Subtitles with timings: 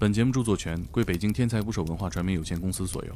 [0.00, 3.12] 本节目著作权归北京天才捕手文化传媒有限公司所有。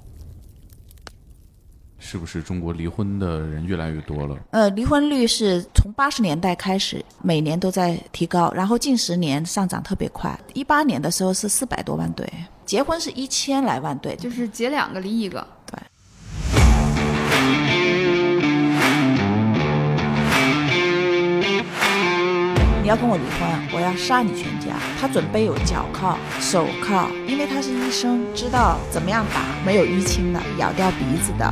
[2.01, 4.37] 是不是中国离婚的人越来越多了？
[4.51, 10.37] 呃，离婚率是从八十年代开始每年都在提高，然后近十年上涨特别快。
[10.55, 12.29] 一八年的时候是四百多万对，
[12.67, 15.47] 结婚是一千来万对，就是结两个离一个。
[22.93, 24.77] 要跟我离婚，我要杀你全家。
[25.01, 31.51] 他准备有脚铐、手铐，因为他是医生，知道怎么样打，没有淤青的，咬掉鼻子的。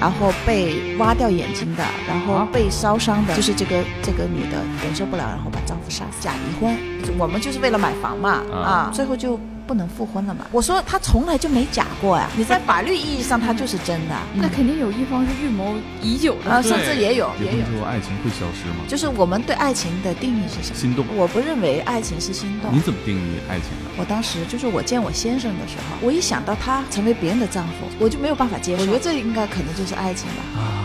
[0.00, 6.76] 然后被挖掉眼睛的，然后被烧伤的，就是这个这个女的忍受不了，然后把丈夫杀死，假离婚。
[7.16, 9.38] 我们就是为了买房嘛，啊，最后就。
[9.70, 10.46] 不能复婚了嘛？
[10.50, 12.28] 我说他从来就没假过呀。
[12.36, 14.16] 你在法律意义上他就是真的。
[14.34, 17.64] 那肯定有一方是预谋已久的，啊，甚至也有也有。
[17.64, 18.82] 之后爱情会消失吗？
[18.88, 20.74] 就是我们对爱情的定义是什么？
[20.74, 21.06] 心动。
[21.14, 22.74] 我不认为爱情是心动。
[22.74, 23.90] 你怎么定义爱情的？
[23.96, 28.82] 我当时就是我见我先生的时候，我一想到他成为别人的丈夫，我就没有办法接受。
[28.82, 30.60] 我觉得这应该可能就是爱情吧。
[30.60, 30.79] 啊。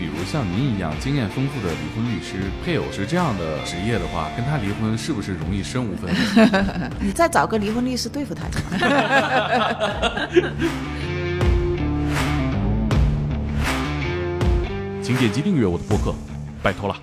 [0.00, 6.90] 比如像您一样经验丰富的离婚律师，配偶是这样的职业的话，跟他离婚是不是容易身无分文？
[6.98, 8.70] 你再找个离婚律师对付他就好。
[15.04, 16.14] 请点击订阅我的播客，
[16.62, 16.96] 拜托了。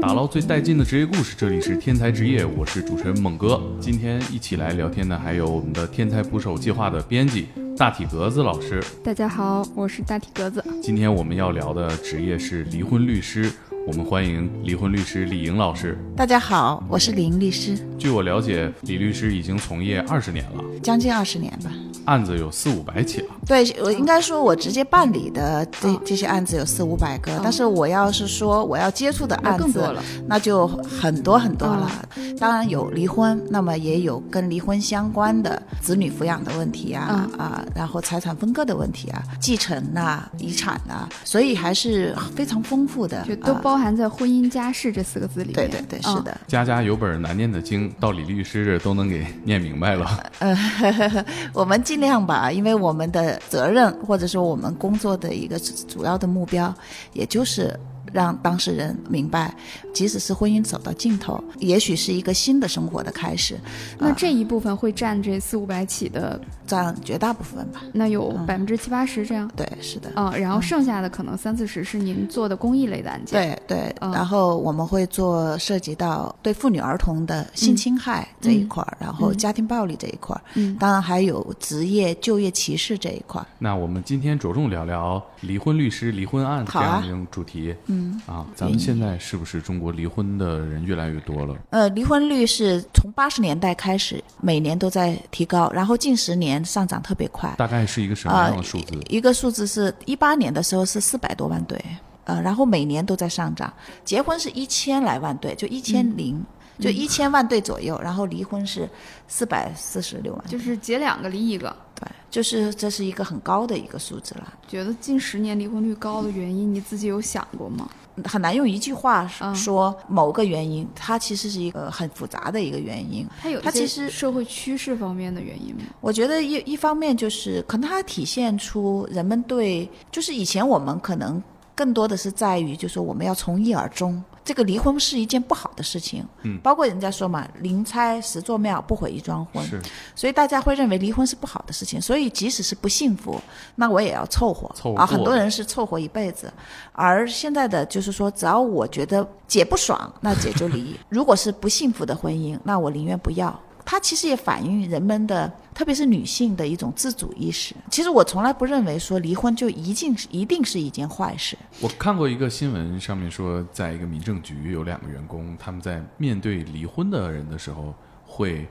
[0.00, 3.60] 打捞最带劲的职业故事，这里是天才职业，我是主持人猛哥。
[3.80, 7.48] 今天一起来聊天的还有我们的天才捕手计划的编辑。
[7.76, 10.64] 大体格子老师，大家好，我是大体格子。
[10.80, 13.52] 今天我们要聊的职业是离婚律师，
[13.86, 15.96] 我们欢迎离婚律师李莹老师。
[16.16, 17.78] 大家好，我是李莹律师。
[17.96, 21.70] 据我了解，李律师已经从业二十年了，将近二十年吧。
[22.06, 23.26] 案子有四五百起了。
[23.46, 31.90] 对，我应该说，我直接办理的这这些案子有四五百个，但是我要是说我要接触的案子多了，那就很多很多了。
[32.38, 45.52] 当然有离婚，那么也有跟离婚相关的子女抚养的问题啊啊，然后财产分割的问题啊，继承呐、遗产呐，所以还是非常丰富的，就都包含在婚姻家事这四个字里。
[45.52, 46.36] 对对对，是的。
[46.46, 50.30] 家家有本难念的经，到李律师这都能给念明白了。
[50.38, 50.56] 呃，
[51.52, 56.74] 我们尽量吧，因为我们的责任或者说我们工作的一个主要的目标，
[57.12, 57.78] 也就是。
[58.16, 59.54] 让当事人明白，
[59.92, 63.54] 即使是婚姻走到尽头，也许是一个新的生活的开始。
[63.98, 67.82] 那这一部分会占这四五百起的，占绝大部分吧？
[67.92, 69.50] 那有百分之七八十这样？
[69.54, 70.10] 对，是的。
[70.16, 73.58] 嗯，然后剩下的可能三四十是您做的公益类的案件。
[73.68, 73.94] 对对。
[74.00, 83.46] 然后我们会做涉及到对妇女儿童的性侵害这一块儿，然后家庭暴力这一块儿，嗯，当然还有职业就业歧视这一块儿。
[83.58, 87.74] 那我们今天着重聊聊离婚律师离婚案这样一种主题。
[87.86, 91.56] 嗯啊，咱们现在是不是中国离婚的人越来越多了？
[91.70, 97.54] 呃，离婚率是从八十年代开始每年都在提高，然后近十年上涨特别快。
[97.56, 99.00] 大概是一个什么样的数字？
[99.08, 101.82] 一个数字是一八年的时候是四百多万对，
[102.24, 103.72] 呃，然后每年都在上涨。
[104.04, 106.44] 结婚是一千来万对，就一千零。
[106.78, 108.88] 就一千万对左右，然后离婚是
[109.28, 111.74] 四百四十六万，就是结两个离一个。
[111.98, 114.52] 对，就是这是一个很高的一个数字了。
[114.68, 117.88] 觉得近十年离婚率高的原因，你自己有想过吗？
[118.24, 123.26] 很难用一句话说某个原因，它其实是一个很复杂的一个原因。
[123.40, 125.82] 它有它其实社会趋势方面的原因吗？
[126.00, 131.42] 我觉得一一方面就是可能它体现出人们对，就是以前我们可能
[131.76, 134.20] 更多的是在于，就是我们要从一而终。
[134.42, 139.82] 这个离婚是一件不好的事情，嗯，包括人家说嘛，宁拆十座庙，不毁一桩婚，是，
[140.14, 143.40] 所以大家会认为离婚是不好的事情，所以即使是不幸福，
[143.74, 145.00] 那我也要凑合，凑合。
[145.00, 146.50] 啊，很多人是凑合一辈子，
[146.92, 153.60] 而现在的就是说，只要我觉得姐不爽，那姐就离，如果是不幸福的婚姻，那我宁愿不要。
[153.86, 157.72] 它其实也反映人们的，特别是女性的一种自主意识。
[157.88, 161.56] 其实我从来不认为说离婚就一定是一定是一件坏事。
[161.80, 167.94] 我看过一个新闻，上面说，在一个民政局有两个员工，他们在面对离婚的人的时候，
[168.26, 168.68] 会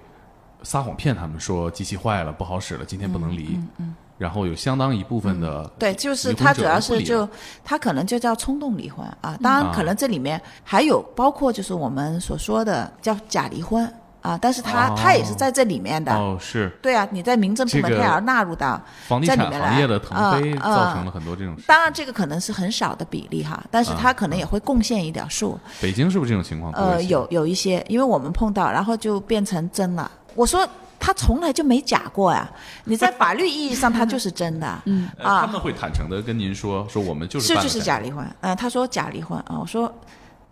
[0.63, 3.55] 撒谎骗他们说机器坏了不好使了，今天不能离。
[3.55, 3.95] 嗯嗯。
[4.17, 7.27] 然后有相当一部分的对，就是他主要是就
[7.63, 9.37] 他可能就叫冲动离婚啊。
[9.41, 13.89] 当然，可能这里面还有包括就是我们所说的叫假离婚。
[14.25, 21.55] 啊，但是他他也是在这里面的哦，是对啊，你在民政部门他也要纳入到房地产行业的腾飞，造成了很多这种。
[21.67, 25.59] 当然，这个可能是很少的比例哈，但是他可能也会贡献一点数。
[25.79, 26.73] 北京是不是这种情况？
[26.73, 30.09] 呃，有有一些，因为我们碰到，然后就变成真了。
[30.33, 30.67] 我说
[30.99, 32.49] 他从来就没假过呀，
[32.85, 34.81] 你在法律意义上他就是真的。
[34.85, 38.25] 嗯啊，他们会坦诚的跟您说，说我们就是是就是假离婚。
[38.41, 39.93] 嗯，他说假离婚啊，我说，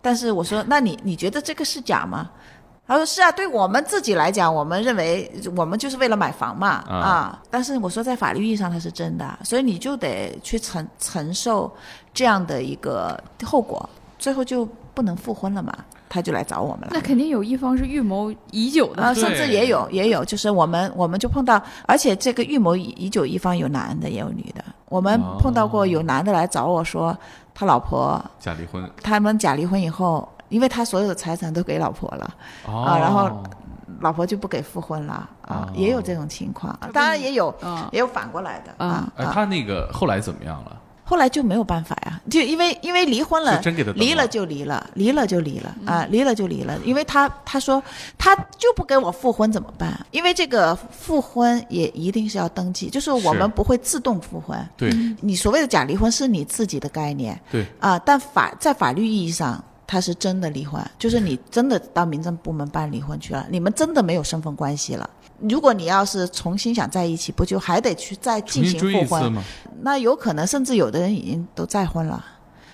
[0.00, 2.30] 但是我说，那你你觉得这个是假吗？
[2.86, 7.42] 他说是啊，对我们自己来讲，我们认为我们就是为了买房嘛啊啊。
[7.50, 11.72] 但是我说在法律意义上它是真的，所以你就得去承承受
[12.12, 13.88] 这样的一个后果，
[14.18, 15.74] 最后就不能复婚了嘛。
[16.06, 16.90] 他就来找我们了。
[16.92, 19.02] 那肯定有一方是预谋已久的。
[19.02, 27.16] 啊，甚至也有也有，就是我们我们就碰到，而且这个预谋已已久一方有男的也有女的，我们哦碰到过有男的来找我说，
[27.52, 32.34] 他老婆假离婚他们假离婚以后，因为他所有的财产都给老婆了，
[32.64, 33.42] 哦，啊然后
[33.98, 35.72] 老婆就不给复婚了啊，哦。
[35.74, 37.88] 也有这种情况，当然也有嗯。
[37.90, 40.76] 也有反过来的啊哎，啊，他那个后来怎么样了？
[41.06, 47.82] 后来就没有办法呀，就因为因为离婚了，真给他等离了了就离了，离了就离了啊，离了就离了，因为他他说
[48.16, 50.06] 他就不跟我复婚怎么办？
[50.12, 54.56] 因为这个复婚也一定是要登记，就是我们不会自动复婚。
[54.76, 54.90] 对。
[55.20, 59.62] 你所谓的假离婚是你自己的概念对，啊，但法在法律意义上。
[59.86, 65.08] 他是真的离婚，就是你真的到民政部门办离婚去了，你们真的没有身份关系了。
[65.40, 69.32] 如果你要是重新想在一起，不就还得去再进行复婚？
[69.32, 69.42] 吗？
[69.82, 72.24] 那有可能，甚至有的人已经都再婚了。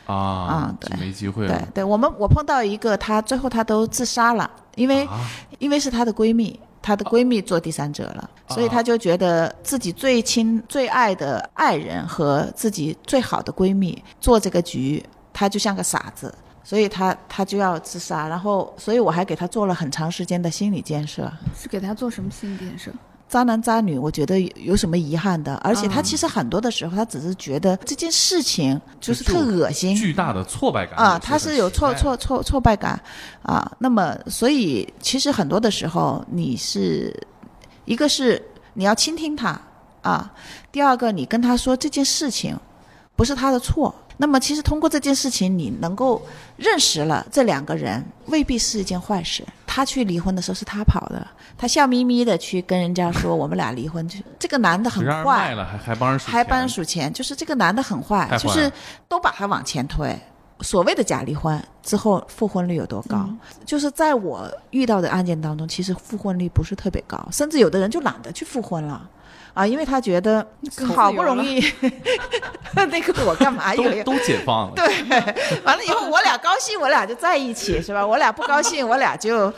[0.07, 1.69] 啊啊对没机会了。
[1.73, 5.21] 对，我们我碰到一个，她最后她都自杀了，因为、啊
[5.59, 16.33] 因为是她的闺蜜，她的闺蜜做第三者了，所以她就觉得自己最亲最爱的爱人和自己最好的闺蜜做这个局，她就像个傻子。
[16.63, 21.31] 所以他他就要自杀，然后，所以我还给他做了很长时间的心理建设。
[21.57, 22.91] 是给他做什么心理建设？
[23.29, 25.55] 渣男渣女，我觉得有有什么遗憾的？
[25.59, 33.01] 而且他嗯其实很多的时候，他只是觉得这件事情就是就特恶心，巨大的挫败感啊，他是有挫挫挫挫败感
[33.43, 33.71] 啊。
[33.79, 37.17] 那么，所以其实很多的时候，你是
[37.85, 38.43] 一个是
[38.75, 39.61] 你要倾听他
[40.03, 40.33] 啊，
[40.73, 42.59] 第二个你跟他说这件事情
[43.15, 43.95] 不是他的错。
[44.21, 46.21] 那么，其实通过这件事情，你能够
[46.59, 49.43] 认识了这两个人未必是一件坏事。
[49.67, 51.27] 他去离婚的时候是他跑的，
[51.57, 54.23] 他笑眯眯的去跟人家说我们俩离婚去。
[54.39, 58.71] 这个男的很坏，了还还帮人数还帮人钱数钱，就是这个男的很坏，坏就是
[59.09, 60.15] 都把他往前推。
[60.61, 63.25] 所谓的假离婚之后复婚率有多高？
[63.27, 69.09] 嗯就是在我遇到的案件当中，其实复婚率不是特别高，甚至有的人就懒得去复婚了。
[69.55, 70.47] 啊，因为他觉得
[70.95, 71.61] 好不容易，
[72.75, 74.75] 那个我干嘛有都都解放了。
[74.77, 74.87] 对，
[75.65, 78.07] 完了以后我俩高兴，我俩就在一起，是吧？
[78.07, 79.53] 我俩不高兴，我俩就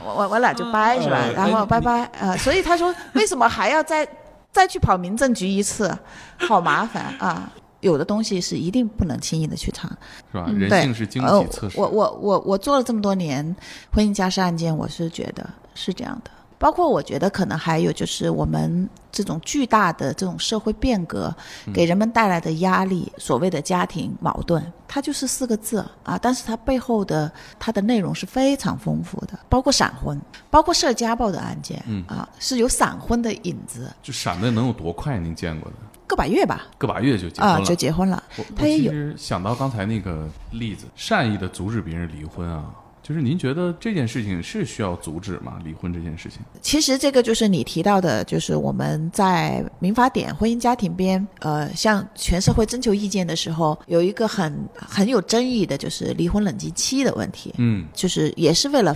[0.00, 1.34] 我我我俩就掰，是吧嗯？
[1.34, 4.06] 然后哎拜拜啊、所以他说，为什么还要再
[4.52, 5.96] 再去跑民政局一次？
[6.38, 7.50] 好麻烦啊！
[7.80, 9.90] 有的东西是一定不能轻易的去尝。
[10.32, 10.46] 是吧？
[10.56, 11.78] 人性是经呃济测试。
[11.78, 13.54] 我我我我做了这么多年
[13.92, 16.30] 婚姻家事案件，我是觉得是这样的。
[16.58, 21.34] 包括我觉得可能还有就是我们这种巨大的这种社会变革
[21.72, 30.20] 给人们带来的压力，所谓的家庭矛盾，它就是四个字啊，但是它背后的它的内容是非常丰富的，包括闪婚，
[30.50, 35.18] 包括涉家暴的案件，嗯啊，是有闪婚的影子，就闪的能有多快？
[35.18, 35.76] 您见过的？
[36.06, 37.64] 个把月吧，个把月就结婚啊，了。
[37.64, 38.22] 就结婚了。
[38.54, 42.66] 他也有想到刚才那个例子，善意的阻止别人离婚啊，
[43.06, 45.60] 就是您觉得这件事情是需要阻止吗？
[45.64, 46.40] 离婚这件事情？
[46.60, 58.92] 其实这个就是你提到的，就是我们在民法典婚姻家庭编，呃，向全社会征求意见的时候，有一个很很有争议的，就是离婚冷静期的问题，嗯，就是也是为了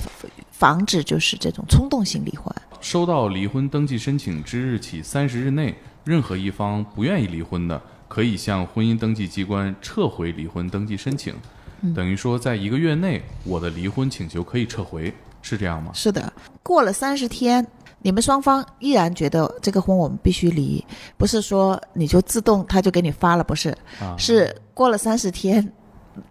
[0.51, 2.53] 防止就是这种冲动性离婚。
[2.81, 11.33] 收到离婚登记申请之日起三十日内，任何一方不愿意离婚的，可以向婚姻登记机关撤回离婚登记申请。
[11.95, 15.91] 等于说，在一个月内，我的离婚请求可以撤回，是这样吗？
[15.95, 16.33] 是的，
[16.63, 17.67] 过了三十天，
[18.03, 20.85] 你们双方依然觉得这个婚我们必须离，
[21.17, 23.71] 不是说你就自动他就给你发了，不是，
[24.01, 25.73] 啊，是过了三十天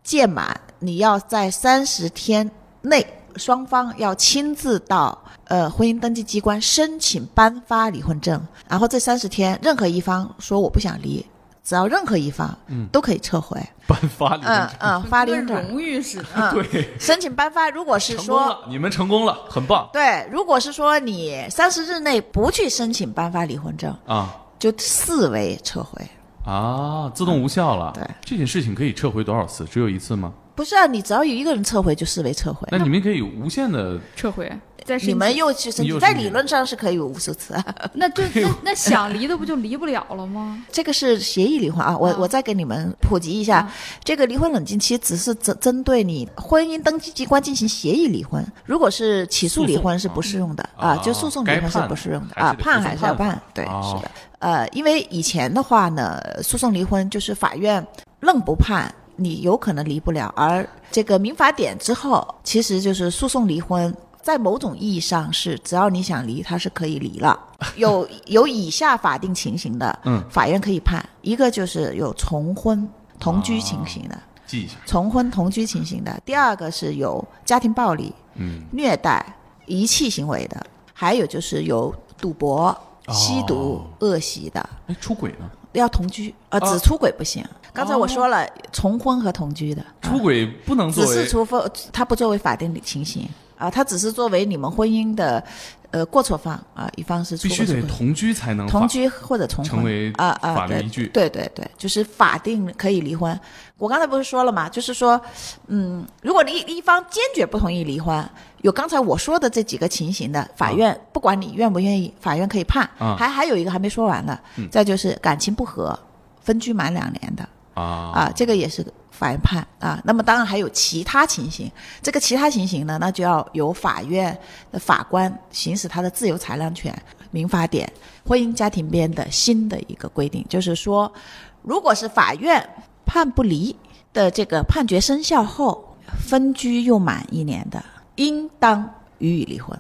[0.04, 2.50] 届满，你要在三十天
[2.82, 11.26] 内，双方要亲自到呃婚姻登记机关申请颁发离婚证，然后这三十天任何一方说我不想离，
[11.70, 14.78] 只要任何一方嗯都可以撤回，颁发离婚嗯证。
[14.80, 16.26] 嗯，发离婚证，荣誉似的。
[16.34, 18.40] 嗯，对，申请颁发，如果是说。
[18.40, 26.02] 成功了，你们成功了，很棒对，如果是说你三十日内不去申请颁发离婚证，啊就视为撤回。
[26.44, 27.12] 啊！
[27.14, 27.92] 自动无效了。
[27.94, 29.64] 对这件事情可以撤回多少次？
[29.66, 30.34] 只有一次吗？
[30.60, 32.68] 不是啊，你只要有一个人撤回，就视为撤回。
[32.70, 34.52] 那你们可以无限的撤回，
[34.84, 37.64] 再你们又去申请，在理论上是可以有无数次啊。
[37.96, 40.62] 那就那那想离的不就离不了了吗？
[40.70, 43.74] 这个是协议离婚啊，我啊我再给你们普及一下，啊
[44.04, 57.88] 这个离婚冷静期只是针针对你婚姻登记机关进行协议离婚，如果是起诉离婚是不适用的啊，啊就诉讼离婚是不适用的啊，判还是要判，对，哦是的，呃，因为以前的话呢，诉讼离婚就是法院
[58.20, 58.94] 愣不判。
[59.20, 67.40] 你有可能离不了，而这个民法典之后，其实就是诉讼离婚，在某种意义上是，只要你想离，他是可以离了。
[67.76, 72.88] 有有以下法定情形的，嗯，法院可以判，一个就是有重婚
[73.20, 74.76] 同居情形的，记一下。
[74.86, 79.36] 重婚同居情形的；第二个是有家庭暴力、嗯，虐待、
[79.66, 80.58] 遗弃行为的；
[80.94, 82.76] 还有就是有赌博、
[83.10, 84.70] 吸毒、恶习的。
[84.88, 85.50] 哎，出轨呢？
[85.74, 86.72] 要同居，呃，啊。
[86.74, 87.46] 只出轨不行。
[87.74, 90.10] 刚才我说了，重婚和同居的，啊。
[90.10, 91.58] 出轨不能作为只是除非
[91.92, 95.44] 他不作为法定的情形啊，他只是作为你们婚姻的
[95.92, 101.08] 呃过错方啊，一方是出必须得轨同居才能同居或者重婚成为啊啊对法律依据。
[101.08, 103.38] 对对对，就是法定可以离婚。
[103.78, 105.20] 我刚才不是说了嘛，就是说，
[105.68, 108.28] 嗯，如果你一方坚决不同意离婚，
[108.62, 112.84] 有刚才我说的这几个情形的，法院、不管你愿不愿意，法院可以判。
[112.98, 114.38] 啊还还有一个还没说完呢，
[114.70, 115.98] 再就是感情不和，
[116.42, 117.48] 分居满两年的。
[117.74, 118.86] 啊啊，这个也是
[119.20, 120.02] 法院判啊。
[120.04, 121.72] 那么当然还有其他情形，
[122.02, 124.36] 这个其他情形呢，那就要由法院
[124.72, 126.98] 的法官行使他的自由裁量权。
[127.32, 127.88] 民法典
[128.26, 131.14] 婚姻家庭编的新的一个规定，就是说，
[131.62, 132.68] 如果是法院
[133.06, 133.76] 判不离
[134.12, 135.96] 的这个判决生效后，
[136.28, 137.84] 分居又满一年的，
[138.16, 138.84] 应当
[139.20, 139.80] 予以离婚。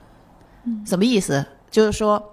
[0.86, 1.44] 什么意思？
[1.72, 2.24] 就是说，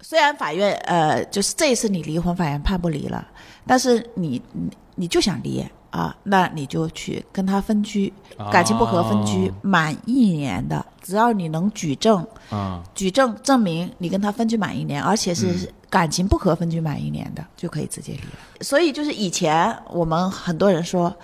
[0.00, 3.26] 虽然法院呃，就是这一次你离婚，法院判不离了，
[3.66, 8.12] 但是你你你就想离啊，那你就去跟他分居，
[8.50, 18.62] 感情不和分居哦满一年的，只要你能举证，啊，举证证明你跟他分居满一年，而且嗯是感情不和分居满一年的，就可以直接离了。
[18.62, 21.14] 所以就是以前我们很多人说，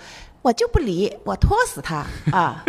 [0.43, 2.63] 我就不离，我拖死他啊。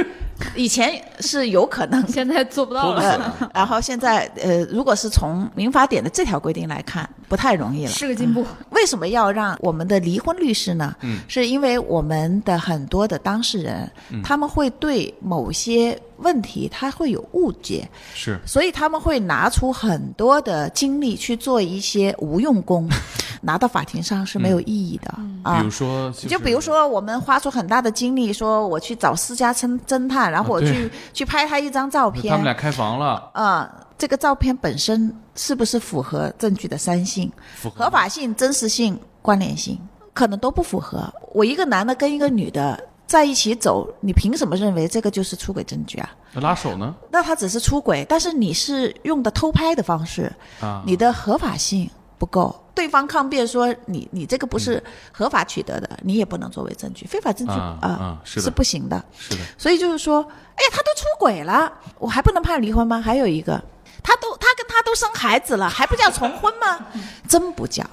[0.55, 7.91] 以前是有可能现在做不到了， 呃，然后现在呃，如果是从民法典的这条规定来看，不太容易了。
[7.91, 8.45] 是个进步。
[8.71, 10.95] 为什么要让我们的离婚律师呢？
[11.03, 13.91] 嗯，是因为我们的很多的当事人，
[14.23, 22.89] 他们会对某些问题他会有误解，是所以他们会拿出很多的精力去做一些无用功，
[23.41, 25.59] 拿到法庭上是没有意义的、啊。
[25.59, 37.31] 比如说，就比如说，我们花出很大的精力，说我去找私家侦侦探，然后我啊去、去拍他一张照片，他们俩开房了，嗯、这个照片本身是不是符合证据的三性？
[37.57, 39.79] 符合合法性、真实性、关联性，
[40.13, 41.11] 可能都不符合。
[41.33, 46.11] 我一个男的跟一个女的在一起走，你凭什么认为这个就是出轨证据啊？
[46.35, 46.95] 那拉手呢？
[47.11, 50.31] 那他只是出轨，但是你是用的偷拍的方式，
[50.61, 52.55] 啊，你的合法性不够。
[52.75, 59.05] 对方抗辩说你你这个不是合法取得的，你也不能作为证据，非法证据啊啊是的不行的。
[59.17, 63.01] 是的，所以就是说，哎呀，他都出轨了，我还不能判离婚吗？
[63.01, 63.61] 还有一个，
[64.03, 66.87] 他都他跟他都生孩子了，还不叫重婚吗？
[67.29, 67.85] 真不叫。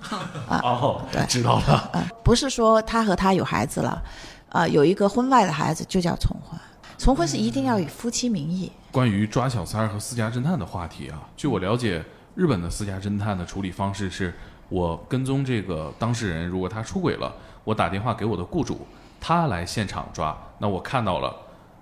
[0.48, 4.02] 啊哦，对知道了，啊，不是说他和他有孩子了，
[4.48, 6.58] 啊，有一个婚外的孩子就叫重婚。
[6.96, 12.02] 重婚是一定要以夫妻名义，关于抓小三儿和私家侦探的话题啊，据我了解，
[12.34, 14.34] 日本的私家侦探的处理方式是，
[14.68, 17.34] 我跟踪这个当事人，如果他出轨了，
[17.64, 18.86] 我打电话给我的雇主，
[19.20, 21.34] 他来现场抓，那我看到了，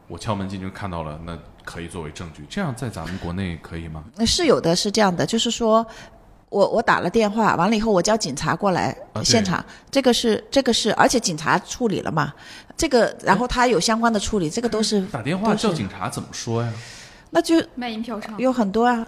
[0.07, 2.45] 我敲门进去看到了，那可以作为证据。
[2.49, 4.05] 这样在咱们国内可以吗？
[4.17, 5.87] 呃是有的，是这样的，就是说。
[6.51, 12.33] 我我打了电话，完了以后我叫警察过来啊现场，这个是这个是，而且警察处理了嘛，
[12.75, 16.73] 这个然后他有相关的处理，这个都是打电话叫警察怎么说呀？
[17.31, 19.07] 那就卖淫嫖娼，有很多啊，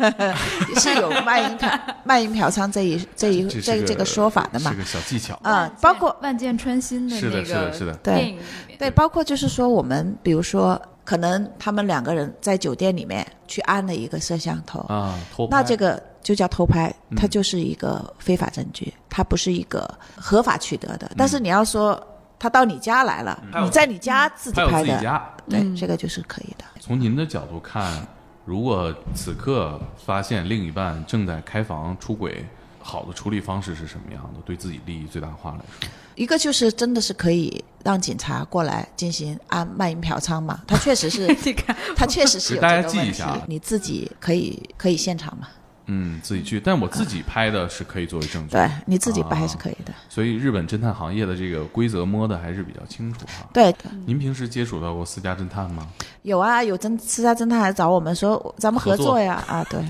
[0.76, 1.70] 是有卖淫嫖
[2.04, 4.70] 卖淫嫖娼这一这一这是这这个说法的嘛。
[4.70, 4.76] 是？
[4.78, 5.38] 个小技巧。
[5.42, 7.92] 啊、包括万箭穿心的那个是的是的。
[8.02, 8.14] 对。
[8.14, 15.56] 电影里面，对，包括就是说我们比如说，可能他们两个人在酒店里面去安了一个摄像头，啊，偷拍。
[15.56, 17.16] 那这个就叫偷拍，嗯。
[17.16, 21.06] 它就是一个非法证据，它不是一个合法取得的。
[21.08, 22.02] 嗯但是你要说
[22.42, 25.30] 他到你家来了，你在你家自己拍的，家。
[25.48, 25.76] 对，嗯。
[25.76, 26.64] 这个就是可以的。
[26.80, 28.04] 从您的角度看，
[28.44, 32.44] 如果此刻发现另一半正在开房出轨，
[32.80, 34.40] 好的处理方式是什么样的？
[34.44, 43.04] 对自己利益最大化来说，一个就是真的是可以让警察过来进行按卖淫嫖娼嘛，他确实是，你看，他确实是有大家这个问题。
[43.04, 45.46] 记一下，你自己可以可以现场嘛，
[45.94, 48.52] 嗯，自己去，但我自己拍的是可以作为证据。
[48.52, 53.46] 对，你自己拍啊是可以的，所以日本侦探行业的这个规则摸的还是比较清楚哈。
[53.52, 53.74] 对。
[54.06, 55.86] 您平时接触到过私家侦探吗？
[56.22, 59.80] 有啊，有侦私家侦探来找我们说咱们合合作作呀，啊，对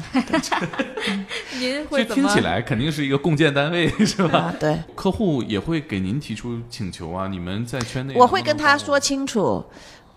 [1.60, 2.40] 您会听起？
[2.40, 4.38] 来肯定是一个共建单位是吧？
[4.38, 9.64] 啊对，客户也会给您提出请求啊，你们在圈内我会跟他说清楚，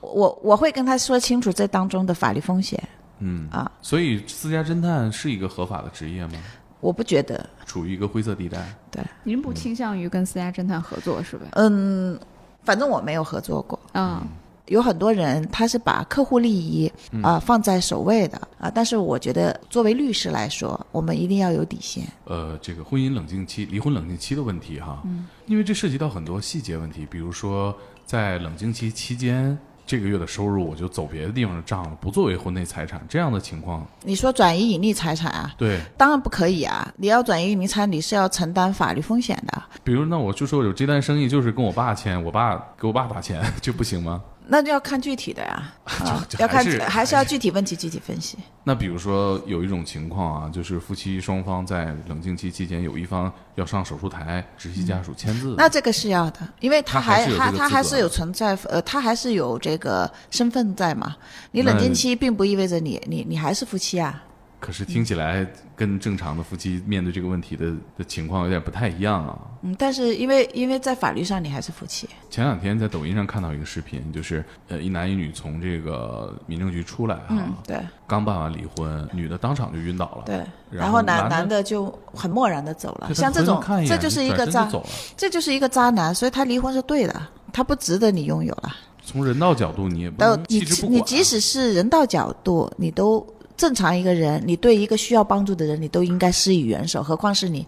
[0.01, 2.81] 我我会跟他说清楚这当中的法律风险，
[3.19, 3.48] 嗯。
[3.51, 6.34] 啊，所以私家侦探是一个合法的职业吗？
[6.81, 8.63] 我不觉得，处于一个灰色地带。
[8.91, 9.03] 对。
[9.24, 11.48] 您不倾向于跟私家侦探合作是吧？
[11.53, 12.19] 嗯，
[12.63, 14.22] 反正我没有合作过，嗯，
[14.67, 16.91] 有很多人他是把客户利益
[17.24, 18.38] 啊、放在首位的。
[18.60, 22.05] 啊，但是我觉得作为律师来说，我们一定要有底线。
[22.25, 35.53] 呃，这个婚姻冷静期、离婚冷静期的问题哈，嗯，因为这涉及到很多细节问题，比如说在冷静期期间，这个月的收入我就走别的地方的账了，不作为婚内财产，这样的情况，你说转移隐匿财产啊？
[35.57, 36.91] 对，当然不可以啊！
[36.97, 39.63] 你要转移隐匿财产，你是要承担法律风险的。
[39.83, 44.21] 比如那我就说有这单生意就是跟我爸签，我爸给我爸打钱，就不行吗？
[44.47, 48.37] 那就要看具体的呀， 啊，要看还是还是要具体问题具体分析。
[48.63, 61.15] 那比如说有一种情况啊，就是夫妻双方在冷静期期间，有一方要上手术台，直系家属签字的，那这个是要的，因为他他还他他还是有存在呃，他还是有这个身份在嘛。
[61.51, 64.23] 你冷静期并不意味着你你你还是夫妻啊。
[64.65, 65.45] 可是听起来
[65.75, 69.38] 跟正常的夫妻面对这个问题的的情况有点不太一样啊。
[69.62, 72.10] 嗯，但是因为因为在法律上你还是夫妻。
[72.31, 80.36] 前两天在抖音上看到一个视频，就是呃一男一女从这个民政局出来哈、嗯，对刚办完离婚，女的当场就晕倒了，对。
[80.36, 83.13] 然然后男男男的就很漠然的走了。
[83.13, 84.67] 像这种这就是一个渣。
[85.15, 88.75] 这就是一个渣男，所以他离婚是对的，他不值得你拥有了。
[89.03, 90.60] 从人道角度，你也不能都你。
[90.89, 93.25] 你即使是人道角度，你都
[93.57, 97.65] 正常一个人，你对一个需要帮助的人，你都应该施以援手，何况是你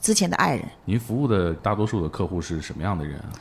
[0.00, 0.64] 之前的爱人。
[0.84, 3.32] 您服务的大多数的客户是什么样的人啊？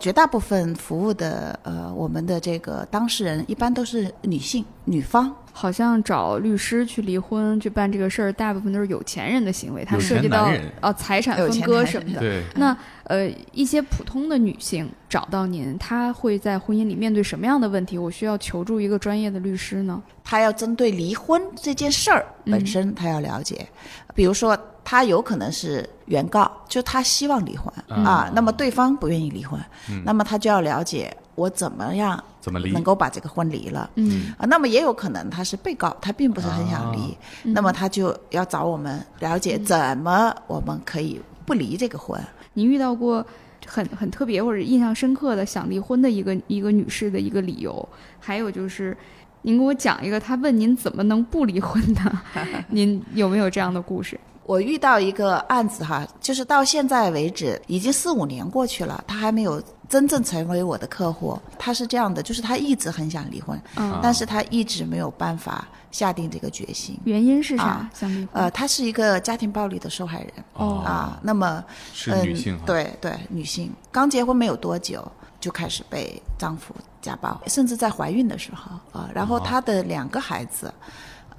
[0.00, 12.20] 绝大部分服务的呃，我们的这个当事人一般都是女性女方，好像找律师去离婚去办这个事儿，大部分都是有钱人的行为，它涉及到男人哦财产分割什么的。
[12.20, 17.98] 对，那呃，一些普通的女性找到您，她会在婚姻里面对什么样的问题？
[17.98, 20.02] 我需要求助一个专业的律师呢？
[20.24, 23.68] 她要针对离婚这件事儿本身，她要了解，
[24.14, 24.56] 比如说
[24.90, 27.72] 她有可能是原告，就他希望离婚、
[28.04, 29.56] 啊，那么对方不愿意离婚，
[30.04, 33.88] 那么他就要了解我怎么样怎么离能够把这个婚离了。
[33.94, 37.16] 嗯啊，那么也有可能他是被告，他并不是很想离，
[37.52, 42.20] 那么他就要找我们了解怎么我们可以不离这个婚。
[42.54, 43.24] 您遇到过
[43.68, 47.88] 很很特别或者印象深刻的想离婚的一个一个女士的一个理由？
[48.18, 48.96] 还有就是，
[49.42, 52.22] 您给我讲一个，他问您怎么能不离婚呢？
[52.70, 54.18] 您有没有这样的故事？
[54.50, 61.38] 我遇到一个案子哈，就是到现在为止已经四五年过去了，他还没有真正成为我的客户。
[61.56, 66.98] 他是这样的，就是他一直很想离婚，嗯，但是他一直没有办法下定这个决心。
[67.04, 67.62] 原因是啥？
[67.62, 68.28] 啊想离婚？
[68.32, 75.06] 呃，他是一个家庭暴力的受害人哦啊，那么是嗯女性哈，对对，女性刚结婚没有多久
[75.38, 80.74] 就开始被丈夫家暴，甚至在怀孕的时候啊，然后哦她的两个孩子。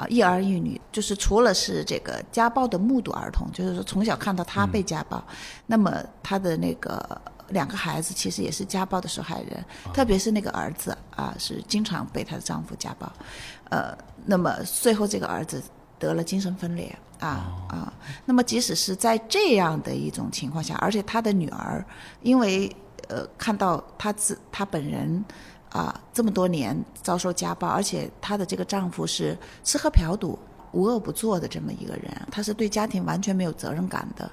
[0.02, 5.24] 啊，一儿一女，就是除了是这个家暴的目睹儿童，就是说从小看到他被家暴，
[5.68, 13.12] 那么他的那个两个孩子其实也是家暴的受害人，特别是那个儿子啊，是经常被她的丈夫家暴，
[13.70, 15.62] 呃，那么最后这个儿子
[16.00, 17.94] 得了精神分裂啊啊，
[18.26, 21.86] 那么即使是在这样的一种情况下，而且他的女儿
[22.24, 22.76] 因为
[23.08, 25.24] 呃看到他自他本人
[25.71, 30.38] 啊这么多年遭受家暴，而且她的这个丈夫是吃喝嫖赌。
[30.73, 34.31] 无恶不作的这么一个人，他是对家庭完全没有责任感的，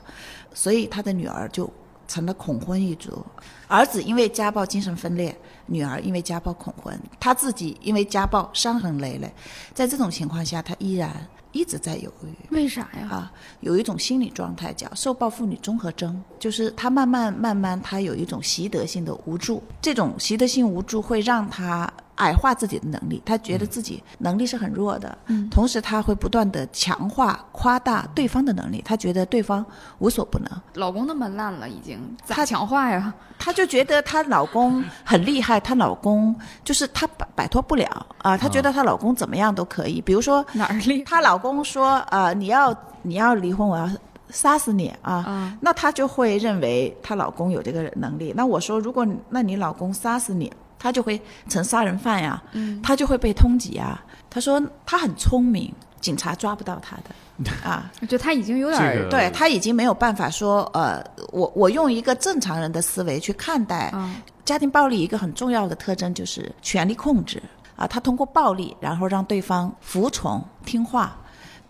[0.55, 1.69] 所以他的女儿就
[2.07, 3.27] 成了恐婚一族。
[3.67, 9.29] 儿子因为家暴精神分裂，女儿因为家暴恐婚，他自己因为家暴伤痕累累。
[9.75, 12.33] 在这种情况下，他依然一直在犹豫。
[12.51, 13.09] 为啥呀？
[13.11, 29.65] 啊，有一种心理状态叫受暴妇女综合征，就是她慢慢慢慢，她有一种习得性的无助，这种习得性无助会让她矮化自己的能力，她觉得自己能力是很弱的，嗯同时她会不断的强化、夸大对方的能力，她觉得对方
[29.99, 33.13] 无所不能，老公那么烂了，已经咋她强化呀？
[33.39, 41.05] 她就觉得她老公很厉害，她老公就是她摆摆脱不了啊，她觉得她老公怎么样都可以，比如说哪儿厉害？
[41.05, 43.89] 她老公说呃你要你要离婚，我要
[44.31, 45.15] 杀死你啊。
[45.15, 48.33] 啊，那她就会认为她老公有这个能力。
[48.37, 54.01] 那我说，如果那你老公杀死你，他就会成杀人犯呀，嗯，他就会被通缉啊。
[54.31, 57.91] 他说他很聪明，警察抓不到他的啊。
[58.01, 64.15] 我觉得他已经有点儿这个对他已经没有办法说，呃，我我用一个正常人的思维去看待啊，
[64.45, 67.43] 家庭暴力，一个很重要的特征就是权力控制
[67.75, 67.85] 啊。
[67.85, 71.17] 他通过暴力，然后让对方服从听话。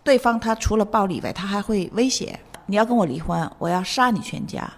[0.05, 4.71] 对方他除了暴力以外，他还会威胁你要跟我离婚，我要杀你全家。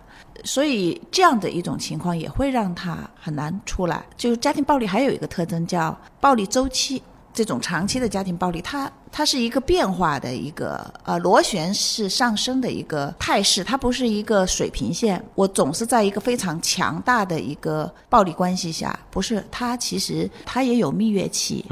[0.45, 4.03] 所以这样的一种情况也会让他很难出来。
[4.17, 7.03] 就家庭暴力还有一个特征叫暴力周期，
[7.35, 15.23] 这种长期的家庭暴力，它它是一个变化的一个呃螺旋式上升的一个态势，它不是一个水平线。
[15.35, 21.67] 我总是在一个非常强大的一个暴力关系下，不是它其实它也有蜜月期。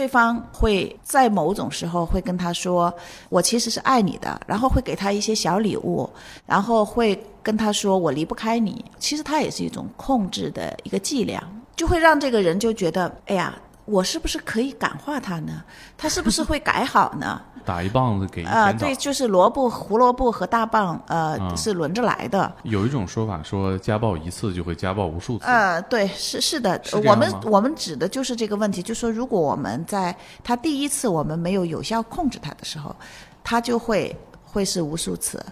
[0.00, 2.90] 对方会在某种时候会跟他说
[3.28, 6.08] ：“我其实是爱你的。”然后会给他一些小礼物，
[6.46, 15.62] 然后会跟他说：“我离不开你。”其实他也是一种控制的一个伎俩，就会让这个人就觉得：“哎呀，我是不是可以感化他呢？
[15.98, 18.96] 他是不是会改好呢？” 打一棒子给一啊、甜枣对，。
[18.96, 22.52] 就是萝卜、胡萝卜和大棒，呃，啊是轮着来的。
[22.62, 25.44] 有一种说法说，家暴一次就会家暴无数次。
[25.44, 32.94] 呃，对，是是的，是我们我们指的就是这个问题，就说如果我们在他第一次我们没有有效控制他的时候，
[33.42, 35.44] 他就会会是无数次，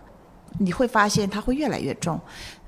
[0.59, 2.21] 你会发现他会越来越重。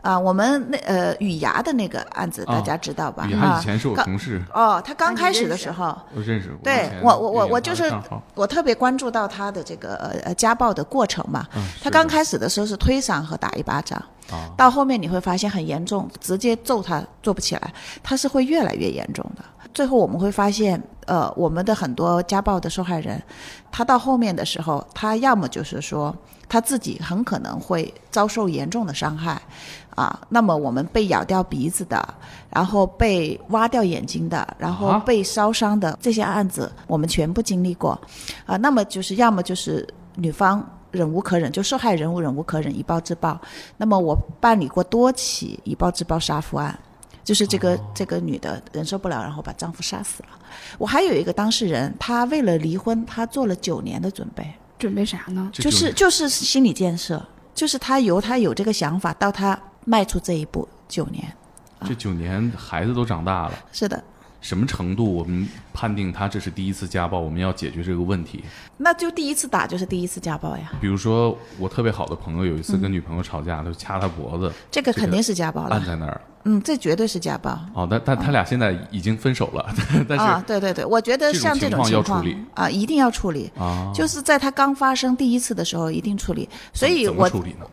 [0.02, 3.28] 啊、我们那呃雨芽的那个案子，大啊家知道吧？
[3.28, 6.56] 以前是我同事，哦，他刚开始的时候，我认识。
[6.62, 7.92] 对我我我我就是
[8.34, 11.46] 我特别关注到他的这个呃呃家暴的过程嘛。
[11.54, 17.70] 嗯他刚开始的时候是推搡和打一巴掌，啊，到后面你会发现很严重，直接揍他做不起来，
[18.02, 19.44] 他是会越来越严重的。
[19.74, 23.22] 最后我们会发现，呃，我们的很多家暴的受害人，
[23.70, 26.16] 他到后面的时候，他要么就是说
[26.50, 29.40] 他自己很可能会遭受严重的伤害，
[29.94, 32.06] 啊，那么我们被咬掉鼻子的，
[32.50, 37.98] 然后被挖掉眼睛的，然后啊被烧伤的这些案子，我们全部经历过，
[38.44, 39.86] 啊，那么就是要么就是
[40.16, 40.60] 女方
[40.90, 43.40] 忍无可忍，就受害人忍无可忍，以暴制暴。
[43.76, 46.76] 那么我办理过多起以暴制暴杀夫案，
[47.22, 50.30] 就是这个、这个女的忍受不了，然后把丈夫杀死了。
[50.78, 55.50] 我还有一个当事人，她为了离婚，她做了九年的准备，准备啥呢？
[55.52, 61.22] 这就是就是心理建设，就是他由他有这个想法到他迈出这一步九年。
[61.86, 64.02] 这九年孩子都长大了，是的，
[64.40, 67.18] 什么程度我们判定他这是第一次家暴？
[67.18, 68.44] 我们要解决这个问题。
[68.76, 75.76] 那就第一次打就是第一次家暴呀，比如说，我特别好的朋友有一次跟女朋友吵架，他就掐他脖子，这个肯定是家暴了。
[75.76, 76.20] 按在那儿。
[76.44, 77.50] 嗯，这绝对是家暴。
[77.74, 79.62] 哦，但但他俩现在已经分手了，
[80.08, 83.52] 但是啊，对对对，我觉得像这种情况要处理啊，一定要处理。
[83.58, 86.48] 啊，就是在他刚发生第一次的时候，一定处理。
[86.72, 87.66] 所以怎么我处理呢？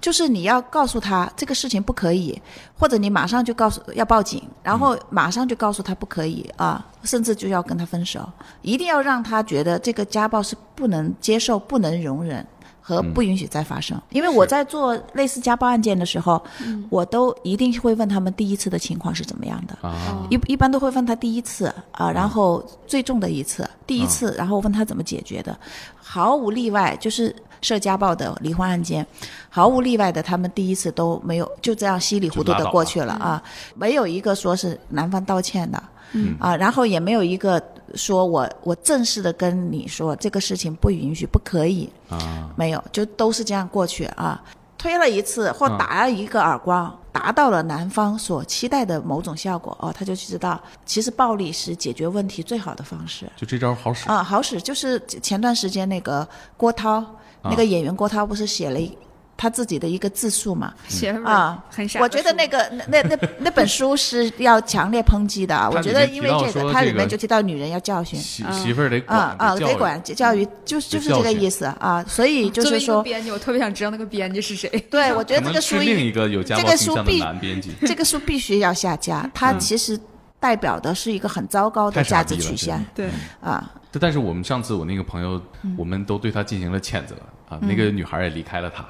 [0.00, 2.40] 就是你要告诉他这个事情不可以，
[2.78, 8.28] 或者你马上就告诉要报警，然后马上就告诉他不可以啊，甚至就要跟他分手，
[8.62, 12.46] 一定要让他觉得这个家暴是不能接受、不能容忍。
[12.82, 16.42] 和不允许再发生，因为我在做类似家暴案件的时候，
[16.88, 19.76] 我都一定会问他们第一次的情况是怎么样的。
[19.86, 25.56] 啊，一一般都会问他第一次啊，然后最重的一次，第一次，然后问他怎么解决的，
[25.94, 29.06] 毫无例外，就是涉家暴的离婚案件，
[29.48, 33.42] 毫无例外的，他们第一次都没有就这样稀里糊涂的过去了啊，
[33.74, 36.36] 没有一个说是男方道歉的，嗯。
[36.38, 37.62] 啊，然后也没有一个
[37.94, 44.42] 说我我正式的跟你说这个事情不允许，不可以，啊，没有，就都是这样过去啊。
[44.78, 53.30] 推了一次或嗯打了一个耳光，达到了男方所期待的某种效果哦，他就知道其实暴力是解决问题最好的方式。
[53.36, 54.08] 就这招好使。
[54.08, 54.22] 啊。
[54.22, 57.04] 好使就是前段时间那个郭涛，
[57.42, 58.96] 那个演员郭涛不是写了一
[59.36, 60.74] 他自己的一个自述嘛？
[60.86, 61.98] 写了本啊很傻。
[62.00, 65.66] 我觉得那个那那那那本书是要强烈抨击的啊。
[65.72, 68.20] 我觉得因为这个，它里面就提到女人要教训。
[68.20, 72.04] 媳媳妇儿得啊啊，管得教育得管教育，就就是这个意思啊。
[72.06, 74.68] 所以就作为一个是说，编辑，我特别想知道那个编辑是谁。
[74.90, 79.98] 对我觉得这个书另一个有这个书必男编辑， 这个书必须要下架，它嗯其实
[80.38, 83.08] 代表的是一个很糟糕的价值取向对，
[83.40, 83.72] 啊。
[83.98, 87.16] 但是我们上次我那个朋友，嗯我们都对他进行了谴责
[87.48, 88.84] 啊，那个女孩也离开了他，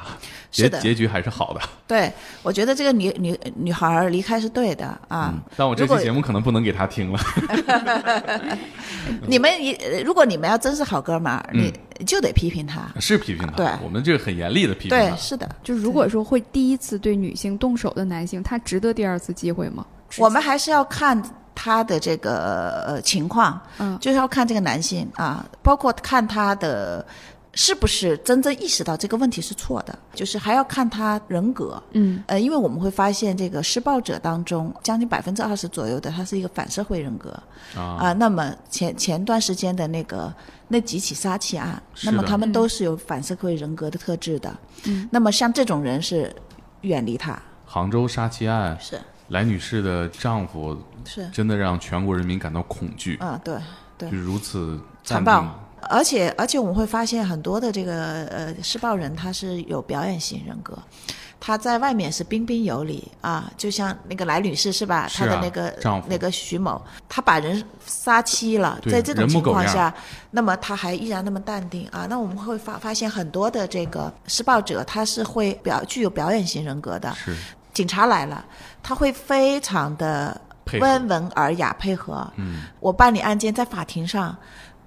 [0.50, 1.60] 结结局还是好的。
[1.88, 5.32] 对，我觉得这个女女女孩离开是对的啊。
[5.34, 7.18] 嗯但我这期节目可能不能给他听了。
[9.26, 9.50] 你们
[10.04, 11.72] 如果你们要真是好哥们儿，你
[12.04, 12.86] 就得批评他。
[13.00, 19.86] 是批评他，对我们这个很严厉的批评对，是的，就如果说会第一次对女性动手的男性，他值得第二次机会吗？
[20.18, 21.22] 我们还是要看
[21.62, 23.98] 他的这个呃情况，嗯。
[24.00, 27.04] 就是要看这个男性啊，包括看他的
[27.52, 31.82] 是不是真正意识到这个问题是错的，就是还要看他人格。
[31.92, 32.24] 嗯。
[32.28, 37.30] 呃，因为我们会发现，这个施暴者当中，将近百分之二十左右的，他是一个反社会人格
[37.76, 37.82] 啊。
[38.00, 40.32] 啊、那么前前段时间的那个
[40.68, 44.56] 那几起杀妻案，那么他们都是有反社会人格的特质的。
[44.84, 46.34] 嗯，那么像这种人是
[46.80, 48.98] 远离他，杭州杀妻案，是
[49.30, 53.56] 来女士的丈夫是，真的让全国人民感到恐惧，啊，对
[53.96, 54.10] 对。
[54.10, 55.44] 就，如此残暴。
[55.88, 60.78] 而且而且我们会发现很多的这个呃施暴人他是有表演型人格，
[61.40, 65.08] 他在外面是彬彬有礼啊，就像那个来女士是吧？
[65.08, 66.06] 是啊她的那个丈夫。
[66.10, 69.92] 那个徐某，他把人杀妻了，在这种情况下，
[70.30, 77.10] 那么他还依然那么淡定啊，那我们会发发现很多的这个施暴者，他是会表具有表演型人格的。
[77.14, 77.34] 是
[77.72, 78.44] 警察来了，
[78.82, 80.40] 他会非常的
[80.80, 82.26] 温文尔雅配合。
[82.36, 84.36] 嗯，我办理案件在法庭上，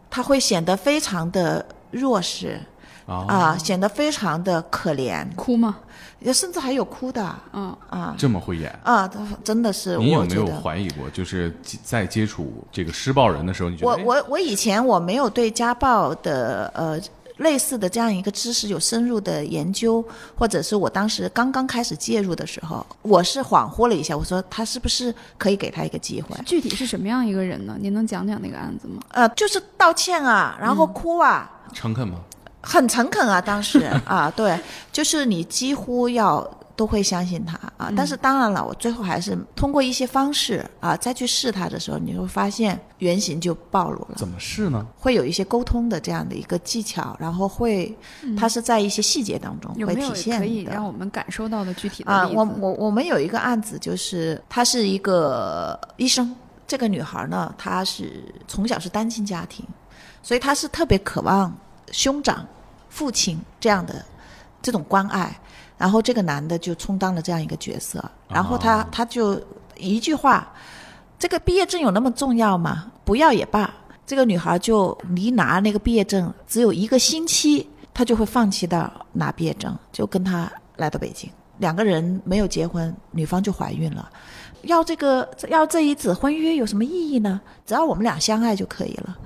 [0.09, 2.59] 他会显得非常的弱势
[3.05, 5.77] 啊，啊，显得非常的可怜，哭吗？
[6.33, 8.73] 甚至还有哭的嗯，啊这么会演。
[8.81, 9.11] 啊，
[9.43, 10.45] 真的是你有没有。
[10.61, 16.97] 怀疑过，就是在接触这个施暴人的时候，你觉得我哎我我以前我没有对家暴的呃
[17.43, 20.03] 类似的这样一个知识有深入的研究，
[20.35, 26.35] 或者是我当时刚刚开始介入的时候，我是恍惚了一下，我说他是不是可以给他一个机会？
[26.45, 27.75] 具体是什么样一个人呢？
[27.79, 29.01] 您能讲讲那个案子吗？
[29.09, 32.17] 呃，就是道歉啊，然后哭啊，诚恳吗？
[32.61, 34.57] 很诚恳啊，当时 啊，对，
[34.91, 37.91] 就是你几乎要都会相信他啊。
[37.95, 44.15] 但是当然了，我最后还是通过一些方式啊，再去试他的时候，你会发现原型就暴露了。
[44.15, 44.87] 怎么试呢？
[44.97, 47.95] 会有一些沟通的这样的一个技巧，然后会，
[48.37, 50.71] 它是在一些细节当中会有没有体现可以的。
[50.71, 52.35] 让我们感受到的具体的啊，例？
[52.35, 59.65] 我我我们有一个案子，就是她是一个医生，这个女孩呢，她是从小是单亲家庭，
[60.21, 61.55] 所以她是特别渴望
[61.91, 62.45] 兄长、
[62.89, 64.03] 父亲这样的
[64.61, 65.39] 这种关爱，
[65.83, 69.37] 然后这个男的就充当了这样一个角色，然后他哦他就
[69.75, 70.49] 一句话，
[71.19, 72.89] 这个毕业证有那么重要吗？
[73.03, 73.69] 不要也罢。
[74.05, 81.29] 这个女孩就离拿那个毕业证只有一个星期，她就会放弃到拿毕业证，就跟他来到北京。
[81.57, 84.09] 两个人没有结婚，女方就怀孕了。
[84.61, 87.41] 要这个要这一纸婚约有什么意义呢？
[87.65, 89.17] 只要我们俩相爱就可以了。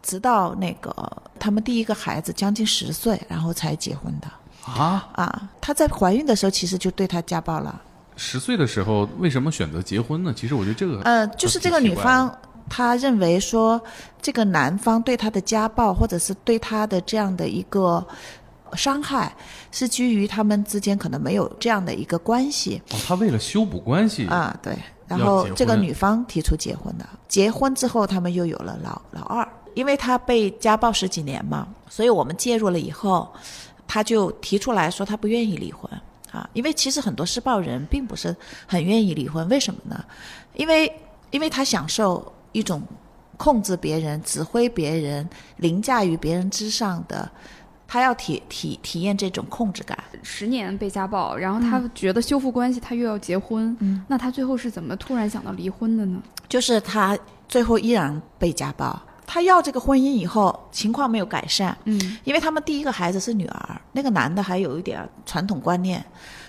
[0.00, 0.90] 直到那个
[1.38, 4.26] 他们第一个孩子将近十岁，然后才结婚的
[4.64, 5.48] 啊，啊。
[5.60, 7.80] 她在怀孕的时候其实就对她家暴了。
[8.16, 10.34] 十岁的时候为什么选择结婚呢？
[10.36, 12.30] 其实我觉得这个呃，就是这个女方，
[12.68, 13.80] 她认为说
[14.20, 18.06] 这个男方对她的家暴，或者是对她的这样的一个
[18.74, 19.34] 伤害，
[19.72, 24.56] 是基于他们之间可能没有这样的一个关系哦，他为了修补关系，啊。
[24.62, 24.76] 对，
[25.08, 33.28] 然后这个女方提出结婚的，结婚之后他们又有了老老二，因为他被家暴十几年嘛，所以我们介入了以后，
[33.90, 35.90] 她就提出来说他不愿意离婚。
[36.30, 40.04] 啊，因为其实很多施暴人并不是很愿意离婚，为什么呢？
[40.54, 40.92] 因为
[41.32, 42.80] 因为他享受一种
[43.36, 47.28] 控制别人、指挥别人、凌驾于别人之上的，
[47.88, 49.98] 他要体体体验这种控制感。
[50.22, 56.22] 十年被家暴，然后他觉得修复关系，他又要结婚，嗯那他最后是怎么突然想到离婚的呢？
[56.48, 66.04] 就是他最后依然被家暴，他要这个婚姻以后，情况没有改善，嗯，因为他们第一个孩子是女儿，那个男的还有一点传统观念，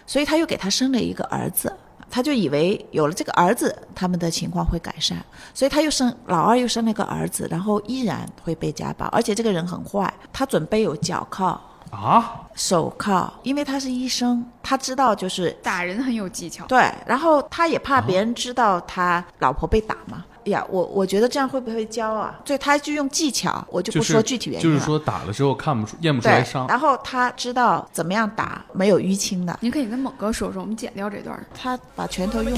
[0.08, 1.72] 所以他又给他生了一个儿子，
[2.10, 16.66] 他就以为有了这个儿子，他们的情况会改善，所以他又生老二又生了个儿子，然后依然会被家暴，而且这个人很坏，他准备有脚铐、啊，手铐，因为他是医生，他知道就是打人很有技巧。
[16.66, 20.26] 对，然后他也怕别人知道他老婆被打嘛。
[20.46, 22.40] 呀，我我觉得这样会不会教啊？
[22.46, 24.76] 所以他就用技巧，我就不说具体原因、就是。
[24.76, 29.58] 就是说打了之后看不出验不出来伤，然后他知道怎么样打没有淤青的。
[29.62, 31.38] 你可以跟猛哥说说，我们剪掉这段。
[31.54, 32.52] 他把拳头用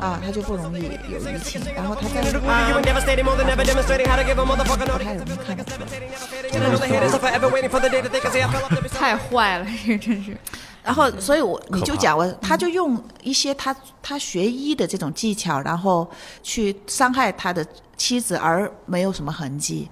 [0.00, 1.60] 啊，他就不容易有淤青。
[1.74, 2.68] 然后他在啊，
[4.64, 5.86] 不太容易看出来。
[8.88, 10.36] 太坏了，这真是。
[10.84, 16.10] 然后，所以我你就讲我，他就用一些他他学医的这种技巧，然后
[16.42, 17.64] 去伤害他的
[17.96, 19.88] 妻子，而没有什么痕迹。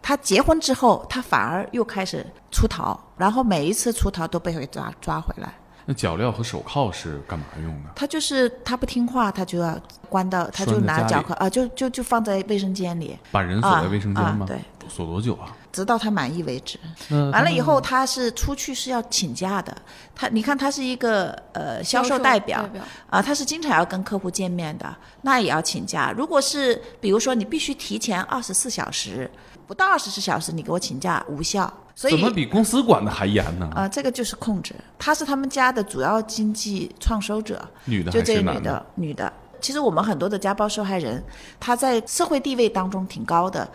[0.00, 5.52] 他结婚之后，他反而又开始出逃，然后每一次出逃都被会抓抓回来。
[5.84, 7.90] 那脚镣和手铐是干嘛用的？
[7.94, 14.38] 他就是他不听话，他就要关到，他就拿脚铐啊，就就就放在卫生间里，把人锁在卫生间吗？
[14.40, 15.54] 啊啊对，锁多久啊？
[15.72, 16.78] 直到他满意为止。
[17.08, 19.76] 那完了以后，他是出去是要请假的。
[20.14, 22.68] 他你看，他是一个呃销售代表
[23.08, 26.12] 啊，他是经常要跟客户见面的，那也要请假。
[26.16, 29.30] 如果是比如说你必须提前二十四小时，
[29.66, 31.72] 不到二十四小时你给我请假无效。
[31.94, 33.70] 所以怎么比公司管的还严呢？
[33.74, 34.74] 啊、这个就是控制。
[34.98, 39.32] 他是他们家的主要经济创收者，女的就还是男这个女的，女的。
[39.60, 41.22] 其实我们很多的家暴受害人，
[41.58, 43.68] 他在社会地位当中挺高的，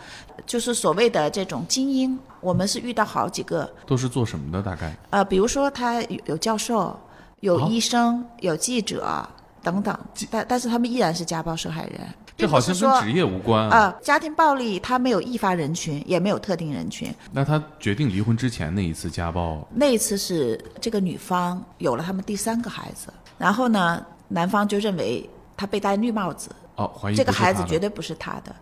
[0.44, 2.18] 就是所谓的这种精英。
[2.40, 4.62] 我们是遇到好几个，都是做什么的？
[4.62, 6.96] 大概呃，比如说他有有教授、
[7.40, 9.26] 有哦医生、有记者
[9.62, 9.98] 等等，
[10.30, 12.00] 但但是他们依然是家暴受害人。
[12.36, 17.12] 这好像跟职业无关呃，家庭暴力它没有易发人群，也没有特定人群。
[17.32, 28.54] 那他决定离婚之前那一次家暴，那一次是这个女方有了他们第三个孩子，然后呢，男方就认为他被戴绿帽子，哦，怀疑这个孩子绝对不是他的。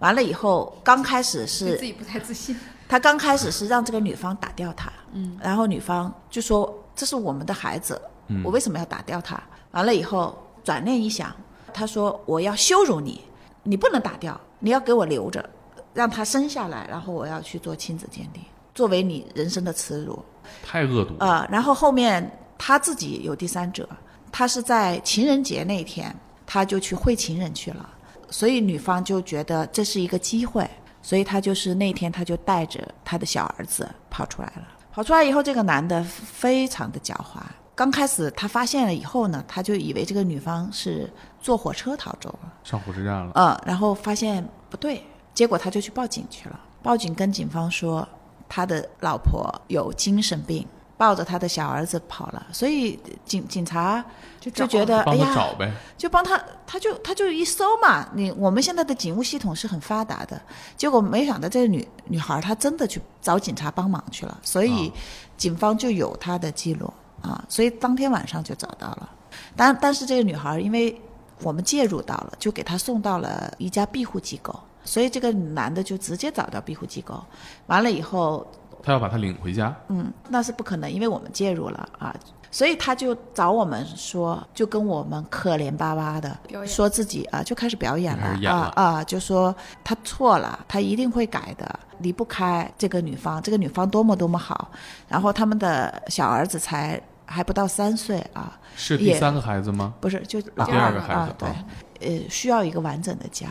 [0.00, 2.56] 完了以后，刚开始是自己不太自信。
[2.88, 9.40] 他刚开始是让这个女方打掉他，嗯，然后女方就说这是我们的孩子，嗯我为什么要打掉他？
[9.70, 11.32] 完了以后转念一想，
[11.72, 13.22] 他说我要羞辱你，
[13.62, 15.48] 你不能打掉，你要给我留着，
[15.94, 18.42] 让他生下来，然后我要去做亲子鉴定，
[18.74, 20.18] 作为你人生的耻辱。
[20.64, 21.18] 太恶毒了。
[21.20, 23.88] 呃，然后后面他自己有第三者，
[24.32, 26.12] 他是在情人节那天，
[26.52, 27.88] 他就去会情人去了，
[28.28, 30.68] 所以女方就觉得这是一个机会，
[31.00, 34.62] 所以他就是那天他就带着他的小儿子跑出来了。
[34.90, 37.40] 跑出来以后，这个男的非常的狡猾。
[37.76, 41.08] 刚开始他发现了以后呢，他就以为这个女方是
[41.40, 42.52] 坐火车逃走了。
[42.64, 46.58] 上火车站了，嗯，然后发现不对，结果他就去报警去了。
[46.82, 48.06] 报警跟警方说
[48.48, 50.66] 他的老婆有精神病，
[51.00, 52.46] 抱着他的小儿子跑了。
[52.52, 54.04] 所以警警察
[54.38, 55.72] 就就觉得，哎呀，找呗。
[55.96, 58.06] 就帮他，他就他就一搜嘛。
[58.12, 60.38] 你我们现在的警务系统是很发达的，
[60.76, 64.92] 结果没想到这个女女孩她真的去找警察帮忙去了，所以啊
[65.38, 69.08] 警方就有她的记录啊，所以当天晚上就找到了。
[69.56, 71.00] 但但是这个女孩因为
[71.42, 77.24] 我们介入到了，就给她送到了一家庇护机构，所以这个男的就直接找到庇护机构，
[77.68, 78.46] 完了以后
[78.82, 82.14] 他要把他领回家，嗯，那是不可能，因为我们介入了啊，
[82.50, 94.70] 所以他就找我们说，就跟我们可怜巴巴的说自己啊，就开始表演了啊啊，就说他错了，他一定会改的，离不开这个女方，这个女方多么多么好，
[95.08, 99.94] 然后他们的小儿子才还不到三岁啊，是第三个孩子吗？
[100.00, 101.64] 不是就老第二二个孩子，啊对啊，
[102.00, 103.46] 呃，需要一个完整的家，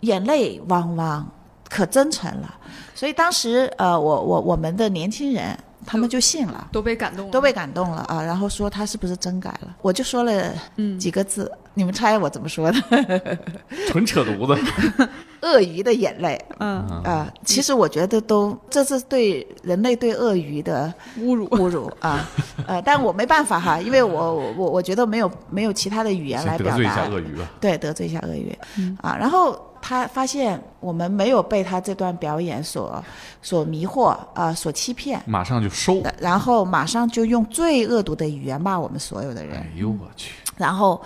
[0.00, 1.26] 眼泪汪汪，
[1.68, 2.54] 可真诚了。
[2.94, 6.68] 所以当时呃，我我我们的年轻人他们就信了。
[6.72, 9.74] 都被感动了，都被感动了啊，然后说他是不是真改了？
[9.82, 13.38] 我就说了嗯几个字，你们猜我怎么说的？
[13.88, 15.08] 纯扯犊子。
[15.44, 21.46] 鳄鱼的眼泪嗯啊、其实我觉得都这是对人类对鳄鱼的侮辱。
[21.50, 22.26] 侮辱啊，
[22.66, 27.50] 呃，但我没办法哈，因为我我我我觉得没有没有其他的语言来表达得罪一下达，鳄鱼吧。
[27.60, 28.56] 对，得罪一下鳄鱼、
[29.02, 29.14] 啊。
[29.20, 33.04] 然后他发现我们没有被他这段表演所
[33.42, 36.02] 所迷惑啊、所欺骗，马上就收。
[36.18, 39.58] 然后马上就用最恶毒的语言骂我们所有的人。
[39.58, 40.32] 哎呦我去！
[40.56, 40.98] 然后，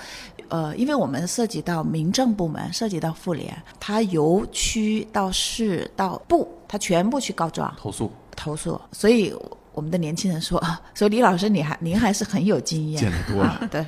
[0.48, 9.34] 呃，因为我们涉及到民政部门，涉及到妇联，他由区到市到部，他全部去告状投诉投诉，所以
[9.72, 10.62] 我们的年轻人说，
[10.94, 13.48] 说李老师你还您还是很有经验见得多了。
[13.48, 13.84] 啊， 对，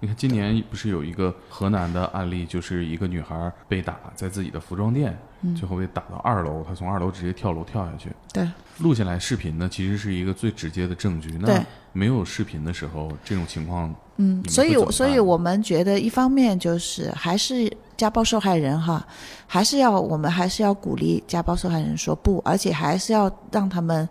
[0.00, 8.10] 你看，今年不是有一个河南的案例，就是一个女孩被打在自己的服装店，嗯最后被打到二楼，她从二楼直接跳楼跳下去。
[8.32, 11.36] 对，录下来视频呢，其实是一个最直接的证据。
[11.40, 11.60] 那对
[11.92, 19.04] 没有视频的时候，这种情况，嗯，所以所以我们觉得，一方面就是还是家暴受害人哈，
[19.48, 24.08] 还是要我们还是要鼓励家暴受害人说不，而且还是要让他们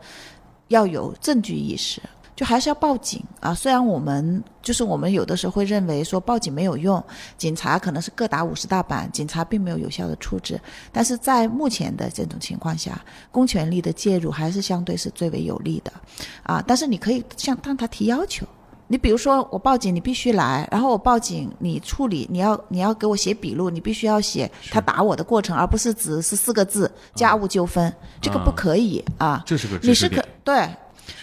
[0.68, 2.02] 要有证据意识。
[2.38, 3.52] 就还是要报警啊！
[3.52, 7.04] 虽然我们就是我们有的时候会认为说报警没有用，
[7.36, 15.92] 警察可能是各打五十大板，警察并没有有效的处置，但是在目前的这种情况下，公权力的介入还是相对是最为有利的，
[16.44, 16.64] 啊！
[16.68, 18.46] 但是你可以向向他提要求，
[18.88, 29.42] 你比如说，我报警，你必须来，然后我报警，你处理，你要你要给我写笔录，你必须要写他打我的过程，而不是只是四个字家务纠纷，这个不可以啊。
[29.44, 30.24] 这是个你是可。
[30.44, 30.70] 对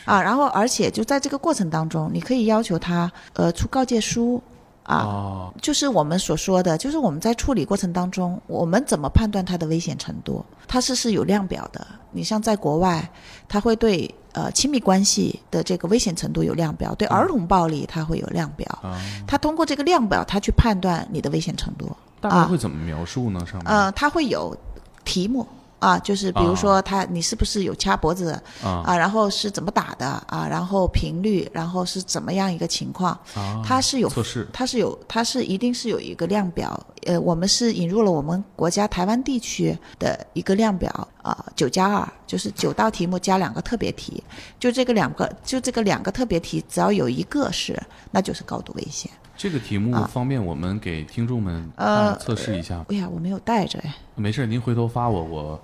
[0.05, 4.42] 啊，然后而且就在这个过程当中，你可以要求他呃出告诫书
[4.83, 10.44] 啊，哦，就是我们所说的，就是我们在处理过程当中，我们怎么判断它的危险程度？
[10.66, 11.87] 它是是有量表的。
[12.11, 13.09] 你像在国外，
[13.49, 18.66] 它会对呃亲密关系的这个危险程度有量表，对儿童暴力它会有量表。
[18.83, 21.90] 啊，它通过这个量表，他去判断你的危险程度。
[22.20, 23.40] 大概会怎么描述呢？
[23.44, 24.57] 上面呃，它会有
[25.05, 25.47] 题目
[25.85, 28.31] 啊，就是比如说他你是不是有掐脖子
[28.62, 36.81] 啊啊，然后是怎么打的啊，然后频率，然后是怎么样一个情况，啊，它是有测试它是有，它是一定是有一个量表。
[37.05, 40.90] 呃，我们是引入了我们国家台湾地区的一个量表
[41.23, 44.25] 啊，九加二，就是九道题目加两个特别题，
[44.59, 47.79] 就这个两个，就这个两个特别题，只要有一个是，
[48.11, 49.11] 那就是高度危险。
[49.37, 52.87] 这个题目啊方便我们给听众们呃测试一下吗。
[52.89, 53.95] 哎呀，我没有带着哎。
[54.14, 55.61] 没事，您回头发我，我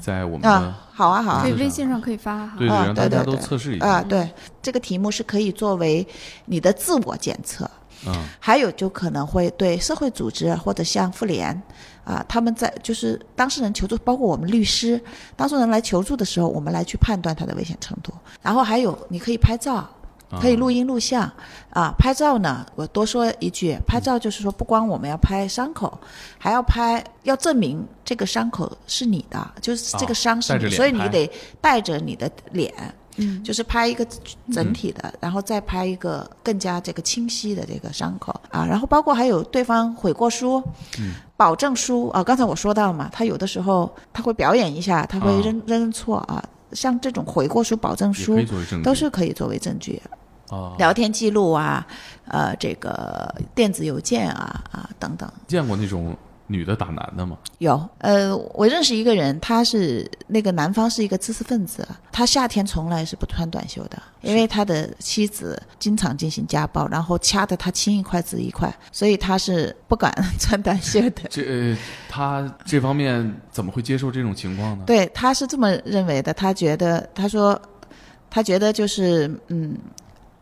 [0.00, 2.54] 在我们的啊，好啊，好啊可以，微信上可以发哈。
[2.58, 3.86] 对对，啊让大家都对对对测试一下。
[3.86, 4.28] 啊，对，
[4.62, 6.06] 这个题目是可以作为
[6.44, 7.68] 你的自我检测。
[8.06, 11.58] 嗯还有就可能会对社会组织或者像妇联
[12.04, 15.00] 啊，他们在就是当事人求助，包括我们律师，
[15.36, 18.12] 当事人来求助的时候，我们来去判断他的危险程度。
[18.42, 19.88] 然后还有你可以拍照，
[20.40, 21.30] 可以录音录像。
[21.70, 21.94] 啊。
[21.98, 25.98] 拍照呢，我多说一句，拍照就是说不光我们要拍伤口，
[26.38, 31.30] 还要拍要证明这个伤口是你的，就是这个伤是你，所以你得
[31.60, 32.72] 带着你的脸。
[33.16, 34.04] 嗯，就是拍一个
[34.52, 38.34] 整体的，然后再拍一个更加这个清晰的这个伤口。
[38.50, 40.60] 啊，然后包括还有对方悔过书、
[41.36, 45.40] 保证书啊，刚才我说到嘛，他有的时候他会表演一下，他会啊。
[45.44, 48.36] 认、认错啊，像这种悔过书、保证书
[48.82, 50.02] 都是可以作为证据，
[50.48, 50.74] 啊。
[50.78, 51.86] 聊天记录啊，
[52.28, 55.30] 呃，这个电子邮件啊啊等等。
[55.46, 56.16] 见过那种
[56.46, 57.38] 女的打男的吗？
[57.58, 71.22] 有，呃，我认识一个人，他是那个男方是一个知识分子，他夏天从来是不穿短袖的，因为他的妻子经常进行家暴，然后掐得他青一块紫一块，所以他是不敢穿短袖的。
[71.30, 71.78] 这、呃、
[72.10, 74.84] 他这方面怎么会接受这种情况呢？
[74.86, 77.58] 对，他是这么认为的，他觉得，他说，
[78.28, 79.74] 他觉得就是，嗯，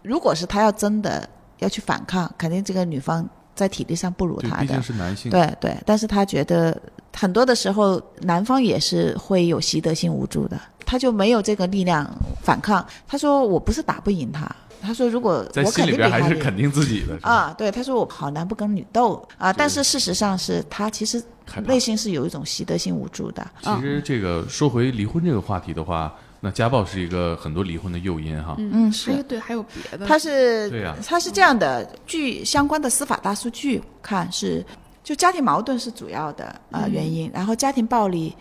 [0.02, 1.28] 如果是他要真的
[1.58, 5.30] 要去反抗，肯定这个女方在体力上不如，他的毕竟，是男性。
[5.30, 6.80] 对对，但是他觉得
[7.14, 12.08] 很多的时候，男方也是会有习得性无助的，他就没有这个力量
[12.42, 12.84] 反抗。
[13.06, 14.50] 他说：“我不是打不赢他，
[14.80, 21.22] 他说如果在我肯定比心里边还是肯定自己的啊，对，他说我好男不跟女斗啊，但是事实上是他其实
[21.66, 23.46] 内心是有一种习得性无助的。
[23.60, 26.12] 其实这个说回离婚这个话题的话，
[26.44, 28.56] 那家暴是一个很多离婚的诱因哈。
[28.58, 29.22] 嗯，是。
[29.22, 34.66] 对，还有别的，他是对呀他是这样的，据相关的司法大数据看是，
[35.04, 38.34] 就家庭矛盾是主要的呃原因，然后家庭暴力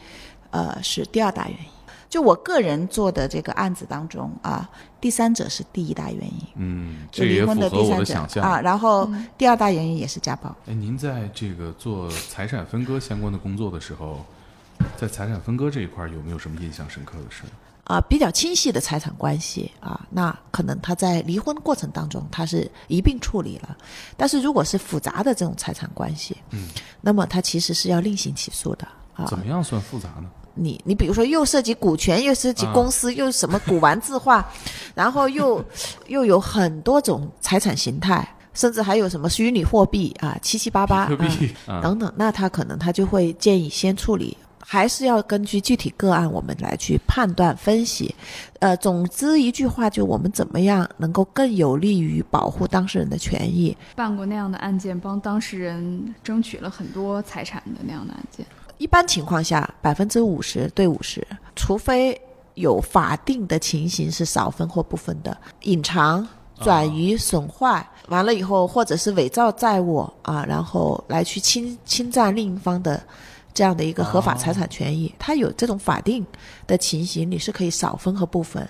[0.50, 1.66] 呃是第二大原因。
[2.10, 4.68] 就我个人做的这个案子当中啊，
[5.00, 8.60] 第三者是第一大原因，嗯，就这也符离婚的合我第三者的想象啊，。
[8.60, 10.50] 然后第二大原因也是家暴。
[10.66, 14.26] 哎，您在这个做财产分割相关的工作的时候，
[14.98, 17.44] 在财产分割这一块有没有什么印象深刻的事？
[17.84, 23.76] 啊、比较清晰的财产关系啊，那可能他在离婚过程当中他是一并处理了，
[24.16, 26.68] 但是如果是复杂的这种财产关系，嗯，
[27.02, 29.26] 那么他其实是要另行起诉的啊。
[29.26, 30.30] 怎么样算复杂呢？
[30.54, 34.46] 你你比如说又涉及股权，又涉及啊公司，又什么古玩字画，
[34.94, 35.64] 然后又
[36.08, 41.10] 又有很多种财产形态，甚至还有什么虚拟货币啊，七七八八
[41.66, 48.14] 啊，等等，那他可能他就会建议先处理，还是要根据具体个案我们来去判断分析。
[48.60, 53.76] 呃，总之一句话，就我们怎么样能够更有利于保护当事人的权益。
[53.96, 58.46] 办过那样的案件，帮当事人争取了很多财产的那样的案件。
[58.78, 62.20] 一般情况下，百分之五十对五十，除非
[62.56, 66.28] 有法定的情形是少分或不分的，隐藏、
[66.60, 73.02] 转移、损坏，完了以后，或者是伪造债务啊，然后来去侵侵占另一方的
[73.54, 76.26] 这样的一个合法财产权益，它有这种法定
[76.66, 78.68] 的情形，你是可以少分和不分。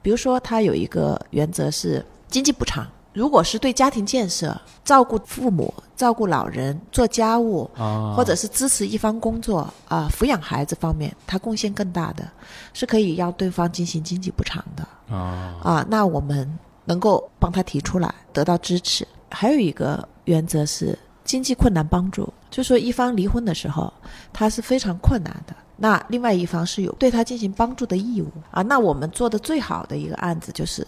[0.00, 2.86] 比如说，它有一个原则是经济补偿。
[3.12, 12.26] 如果是对家庭建设、照顾父母、照顾老人、做家务，啊，或者是支持一方工作啊、抚养孩子方面，他贡献更大的，
[12.72, 15.86] 是可以要对方进行经济补偿的啊，啊。
[15.90, 19.06] 那我们能够帮他提出来，得到支持。
[19.30, 23.92] 还有一个原则是经济困难帮助，就说一方离婚的时候，
[24.32, 25.54] 他是非常困难的。
[25.76, 28.28] 那另外一方是有对他进行帮助的义务。
[28.50, 28.62] 啊。
[28.62, 30.86] 那我们做的最好的一个案子就是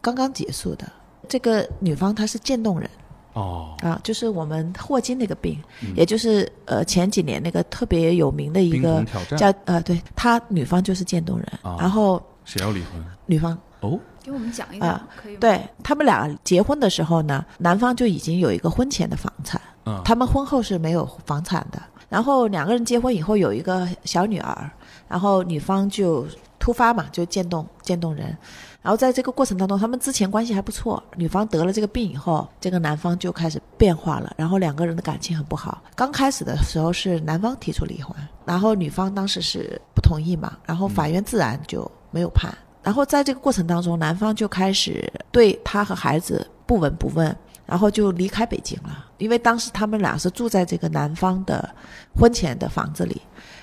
[0.00, 0.90] 刚刚结束的，
[1.28, 2.88] 这个女方她是渐冻人。
[3.32, 5.60] 哦，啊，就是我们霍金那个病，
[5.96, 9.04] 也就是呃前几年那个特别有名的一个
[9.36, 11.76] 叫呃，对他女方就是渐冻人，啊。
[11.80, 13.04] 然后谁要离婚？
[13.26, 13.58] 女方。
[13.80, 15.38] 哦，给我们讲一讲，啊可以吗？
[15.38, 21.80] 对他们俩结婚的时候呢，男方就已经有一个婚前的房产，嗯，他们婚后是没有房产的。
[22.08, 24.70] 然后两个人结婚以后有一个小女儿，
[25.08, 26.26] 然后女方就
[26.58, 28.36] 突发嘛，就渐冻渐冻人。
[28.80, 31.02] 然后在这个过程当中，他们之前关系还不错。
[31.16, 35.82] 女方得了这个病以后，这个男方就开始变化了，然后两个人的感情很不好。
[35.96, 38.14] 刚开始的时候是男方提出离婚，
[38.44, 42.54] 然后女方当时是不同意嘛，然后法院自然就没有判。
[42.84, 47.34] 然后在这个过程当中，男方就开始对他和孩子不闻不问，
[47.66, 49.06] 然后就离开北京了。
[49.18, 51.68] 因为当时他们俩是住在这个男方的
[52.14, 53.22] 婚前的房子里，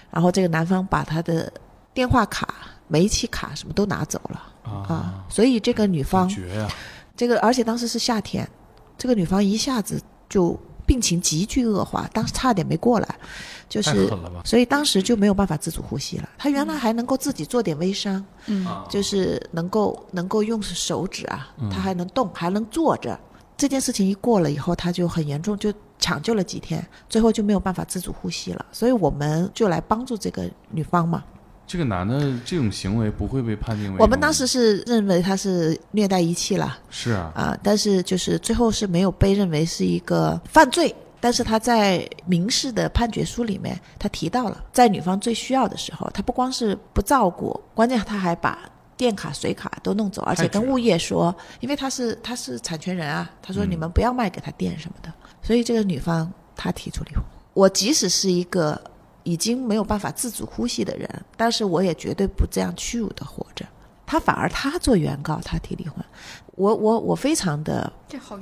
[0.09, 1.53] 然后这个男方把他的
[1.93, 2.47] 电话卡、
[2.87, 6.27] 煤气卡什么都拿走了啊，所以这个女方
[7.15, 8.49] 这个而且当时是夏天，
[8.97, 10.59] 这个女方一下子就
[10.91, 13.15] 病情急剧恶化，当时差点没过来，
[13.69, 14.11] 就是
[14.43, 16.27] 所以当时就没有办法自主呼吸了。
[16.37, 23.17] 他原来还能够自己做点微商，嗯，啊就是能够能够用手指啊，他还能动，还能坐着。
[23.55, 28.65] 这件事情一过了以后，他就很严重，就抢救了几天，最后就没有办法自主呼吸了。
[28.73, 31.23] 所以我们就来帮助这个女方嘛。
[31.71, 40.93] 这个男的这种行为不会被判定为我们当时是认为他是虐待遗弃了是啊，啊，但是就是最后是没有被认为是一个犯罪。
[41.21, 48.59] 但是他在民事的判决书里面，他提到了，在女方最需要的时候，他不光是不照顾，关键他还把
[48.97, 55.09] 电卡、水卡都弄走，而且跟物业说，因为他是他是产权人啊，他说嗯你们不要卖给他电什么的。
[55.41, 57.23] 所以这个女方她提出离婚。
[57.53, 58.81] 我即使是一个
[59.23, 63.65] 已经没有办法自主呼吸的人，但是我也绝对不这样屈辱的活着。
[64.05, 66.03] 他反而他做原告，他提离婚，
[66.55, 67.91] 我我我非常的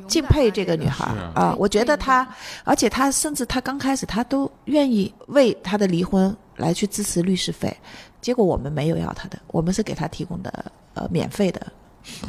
[0.07, 1.55] 敬佩这个女孩儿啊啊！
[1.59, 2.27] 我觉得她，
[2.63, 7.77] 而且她甚至她刚开始她都愿意为她的离婚来去支持律师费，
[8.19, 11.67] 结果我们没有要她的，我们是给她提供的呃免费的，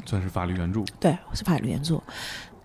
[0.05, 0.85] 算是法律援助。
[0.99, 2.03] 对，是法律援助。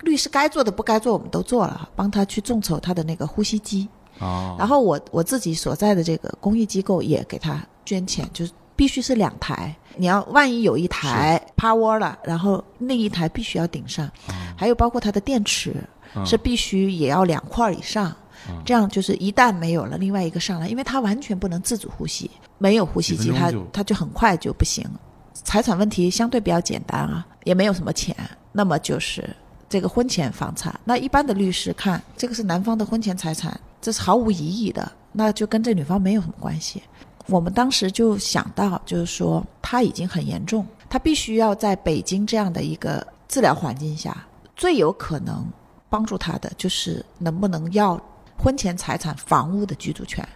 [0.01, 3.87] 律师该做的不该做我们都做了，帮她去众筹她的那个呼吸机，
[4.19, 9.75] 哦，然后我我自己所在的这个公益机构也给他捐钱，就是必须是两台。
[9.97, 14.09] 你要万一有一台趴窝了，然后另一台必须要顶上，
[14.57, 15.73] 还有包括它的电池、
[16.15, 18.15] 嗯是必须也要两块以上。
[18.63, 24.85] 这样就是一旦没有了，另外一个上来，因为他完全不能自主呼吸，没有呼吸机，他他就很快就不行。
[25.33, 28.15] 财产问题相对比较简单啊，也没有什么钱，
[28.51, 29.27] 那么就是
[29.67, 30.79] 这个婚前房产。
[30.85, 36.81] 那一般的律师看这个是男方的婚前财产，这是毫无疑义的，那就跟这女方没有什么关系。
[37.27, 44.25] 我们当时就想到，就是说他已经很严重，他必须要在北京这样的一个治疗环境下，
[44.55, 45.45] 最有可能
[45.87, 48.01] 帮助他的就是能不能要
[48.35, 50.27] 婚前财产、房屋的居住权。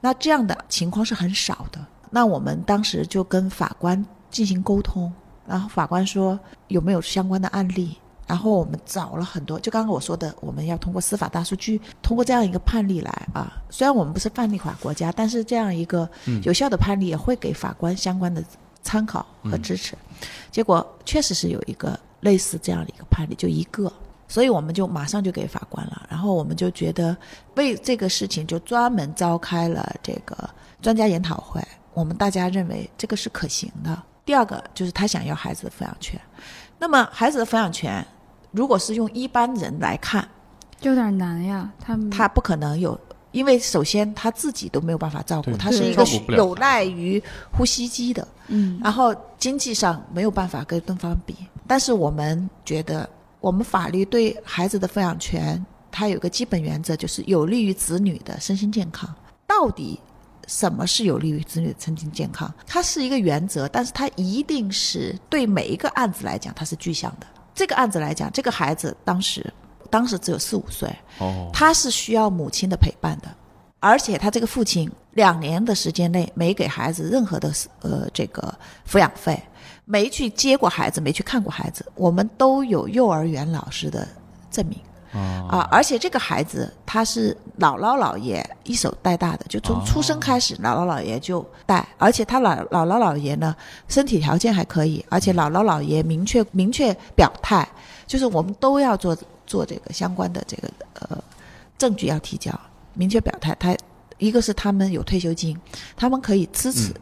[0.00, 1.84] 那这样的情况是很少的。
[2.08, 5.12] 那我们当时就跟法官进行沟通，
[5.46, 13.62] 然后法官说有没有相关的案例，然后我们找了很多，就刚刚我说的，我们要通过司法大数据，通过这样一个判例来啊。
[13.70, 16.08] 虽然我们不是范例法国家，但是这样一个
[16.42, 18.42] 有效的判例也会给法官相关的
[18.82, 19.96] 参考和支持。
[20.50, 23.92] 结果确实是有一个类似这样的一个判例，就一个。
[24.28, 27.16] 所以我们就马上就给法官了，然后我们就觉得
[27.54, 30.36] 为这个事情就专门召开了这个
[30.82, 31.62] 专家研讨会，
[31.94, 34.02] 我们大家认为这个是可行的。
[34.24, 36.20] 第二个就是他想要孩子的抚养权，
[36.76, 38.04] 那么孩子的抚养权，
[38.56, 40.26] 如果是用一般人来看，
[40.80, 41.70] 这有点难呀。
[41.78, 42.98] 他他不可能有，
[43.32, 46.02] 因为首先他自己都没有办法照顾，他是一个
[46.34, 51.36] 有赖于呼吸机的，嗯然后经济上没有办法跟对方比。
[51.66, 53.06] 但是我们觉得，
[53.40, 59.14] 我们法律对孩子的抚养权，它有个基本原则，就是有利于子女的身心健康。
[59.46, 60.00] 到底
[60.46, 62.52] 什么是有利于子女的身心健康？
[62.66, 67.26] 它是一个原则，但是它一定是对每一个案子来讲，它是具象的。
[67.56, 69.52] 这个案子来讲，这个孩子当时
[69.90, 70.88] 当时只有四五岁，
[71.18, 73.28] 哦，他是需要母亲的陪伴的，
[73.80, 77.50] 而且他这个父亲两年的时间内没给孩子任何的
[77.80, 78.54] 呃这个
[78.86, 79.42] 抚养费，
[79.86, 84.06] 没去接过孩子，没去看过孩子，我们都有幼儿园老师的
[84.50, 84.78] 证明。
[85.12, 85.46] 啊。
[85.48, 93.54] 啊，而且这个孩子他是姥姥姥爷一手带大的，就从出生开始，姥姥姥爷就带，而且他姥姥姥姥爷呢
[93.88, 97.66] 身体条件还可以，而且姥姥姥爷明确明确表态，
[98.06, 100.68] 就是我们都要做做这个相关的这个
[101.00, 101.18] 呃
[101.78, 102.52] 证据要提交，
[102.94, 103.76] 明确表态，他
[104.18, 105.58] 一个是他们有退休金，
[105.96, 106.92] 他们可以支持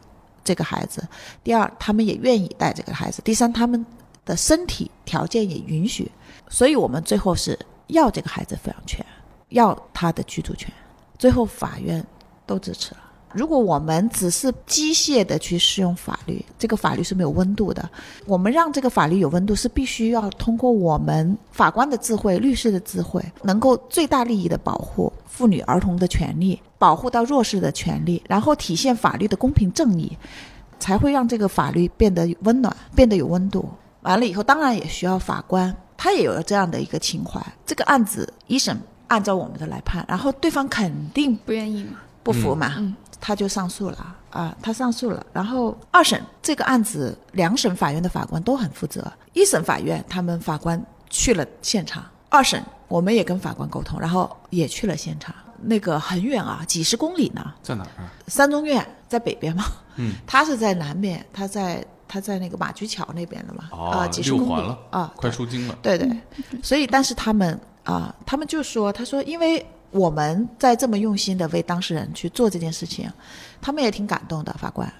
[0.43, 1.01] 这个孩子；
[1.43, 3.83] 第二，他们也愿意带这个孩子；第三，他们
[4.25, 6.11] 的身体条件也允许，
[6.49, 7.57] 所以我们最后是
[7.87, 9.05] 要这个孩子抚养权，
[9.49, 10.71] 要他的居住权，
[11.17, 12.05] 最后法院
[12.45, 13.01] 都支持了。
[13.33, 17.89] 如果我们只是机械的去适用法律，这个法律是没有温度的。
[18.25, 30.17] 我们让这个法律有温度，是必须要通过我们法官的智慧、律师的智慧，能够最大利益的保护妇女儿童的权利，保护到弱势的权利，然后体现法律的公平正义，
[30.79, 33.69] 才会让这个法律变得温暖，变得有温度。
[34.03, 37.41] 完了以后，当然也需要法官，他也有这样的一个情怀。
[37.65, 38.77] 这个案子一审
[39.07, 41.99] 按照我们的来判，然后对方肯定不愿意嘛。
[42.23, 45.25] 不服嘛，嗯他就上诉了啊，他上诉了。
[45.31, 49.11] 然后二审这个案子，两审法院的法官都很负责。
[49.33, 55.33] 一审法院他们法官去了现场，二审我们也跟法官沟通，然后也去了现场。
[55.61, 57.53] 那个很远啊，几十公里呢。
[57.63, 58.11] 在哪儿啊？
[58.27, 59.63] 三中院在北边嘛，
[59.95, 65.77] 嗯，他是在南边，他在他在那个马驹桥那边的嘛，哦啊，几十公了啊，快出京了。
[65.81, 66.09] 对对，
[66.63, 73.07] 所以但是他们啊、他们就说，他说，因为我们在这么用心的为当事人去做这件事情，
[73.61, 74.91] 他们也挺感动的，法官，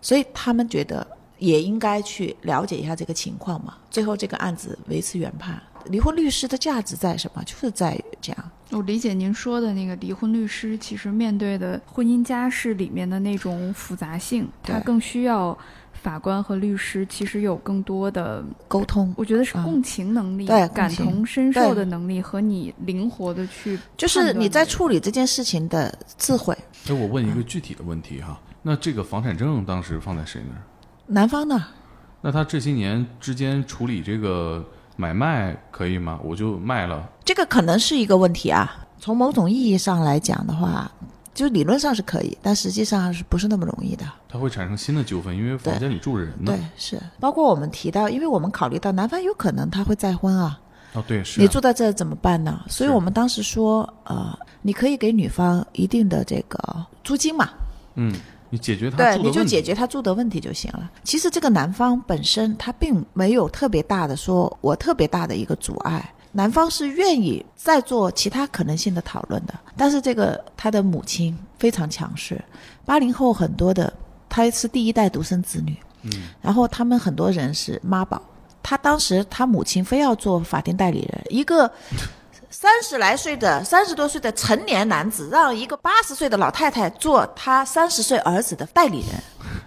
[0.00, 1.06] 所以他们觉得
[1.38, 3.76] 也应该去了解一下这个情况嘛。
[3.90, 7.42] 最后这个案子维持原判，离婚律师的价值在什么？
[7.44, 8.50] 就是在于这样。
[8.70, 15.56] 我理解您说的那个离婚律师，其实面对的婚姻家事里面的那种复杂性，他更需要
[16.02, 26.52] 法官和律师其实有更多的，沟通我觉得是嗯共情能力、对感同身受的能力和你灵活的去就是你在处理这件事情的智慧。
[26.88, 30.62] 哎，我问一个具体的问题哈，那这个房产证当时放在谁那儿？
[31.06, 31.64] 男方呢？
[32.20, 34.64] 那他这些年之间处理这个
[34.96, 36.18] 买卖可以吗？
[36.24, 38.86] 我就卖了，这个可能是一个问题啊。
[38.98, 40.90] 从某种意义上来讲的话，
[41.34, 44.04] 就理论上是可以，但实际上是不是那么容易的？
[44.28, 50.60] 它会产生新的纠纷，因为房间里住着人呢对。，是包括我们提到，因为我们考虑到男方有可能他会再婚啊，
[50.92, 52.60] 哦，对，是、啊、你住在这怎么办呢？
[52.68, 57.48] 所以我们当时说，呃，你可以给女方一定的这个租金嘛，
[57.94, 58.14] 嗯，
[58.50, 60.90] 你解决他对，住的问题你就解决他住的问题就行了。
[61.02, 66.12] 其实这个男方本身他并没有特别大的说，我特别大的一个阻碍。
[66.32, 72.42] 男方是愿意再做其他可能性的讨论的，但是这个他的母亲非常强势，
[72.84, 73.92] 八零后很多的
[74.28, 76.10] 他是第一代独生子女，嗯，
[76.40, 78.20] 然后他们很多人是妈宝，
[78.62, 81.70] 他当时他母亲非要做法定代理人，一个
[82.48, 89.22] 三十来岁的三十多岁的成年男子，让一个八十岁的老太太做他三十岁儿子的代理人，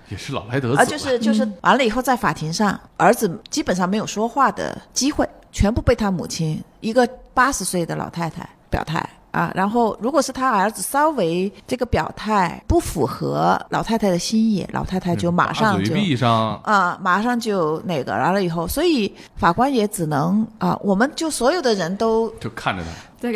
[0.10, 9.10] 也是老来得子啊，就是就是完了以后在法庭上，儿子基本上没有说话的机会，全部被他母亲一个八十岁的老太太表态。
[9.32, 22.90] 啊，然后如果是他儿子稍微这个表态不符合老太太的心意，老太太就马上就闭上，啊，马上就那个完了以后，所以法官也只能啊，我们就所有的人都就看着他。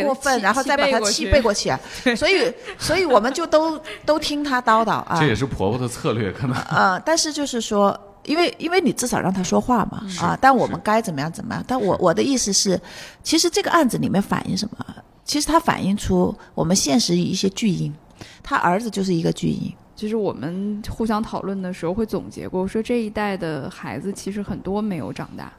[0.05, 1.77] 过分，然后再把他气背过去啊，
[2.15, 2.49] 所以
[2.79, 6.55] 所以我们就都都听他叨叨啊这，也是婆婆的策略，可能。
[6.69, 7.99] 呃，但是就是说。
[8.25, 11.63] 因为，因为你至少让他说话嘛，啊，但我们该怎么样怎么样。
[11.67, 12.79] 但我我的意思是，
[13.23, 14.85] 其实这个案子里面反映什么？
[15.23, 17.93] 其实它反映出我们现实一些巨婴，
[18.41, 25.53] 他儿子就是一个巨婴，就是我们互相讨论的时候会总结过，说这一代的孩子其实很多没有长大。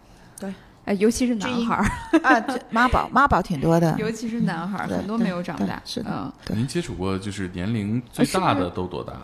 [0.85, 1.85] 对，哎，尤其是男孩儿，
[2.23, 5.81] 啊，这 妈宝妈宝挺多的，尤其是男孩儿，很多没有长大。
[5.85, 6.11] 是的
[6.49, 9.15] 嗯，您接触过就是年龄最大的都多大？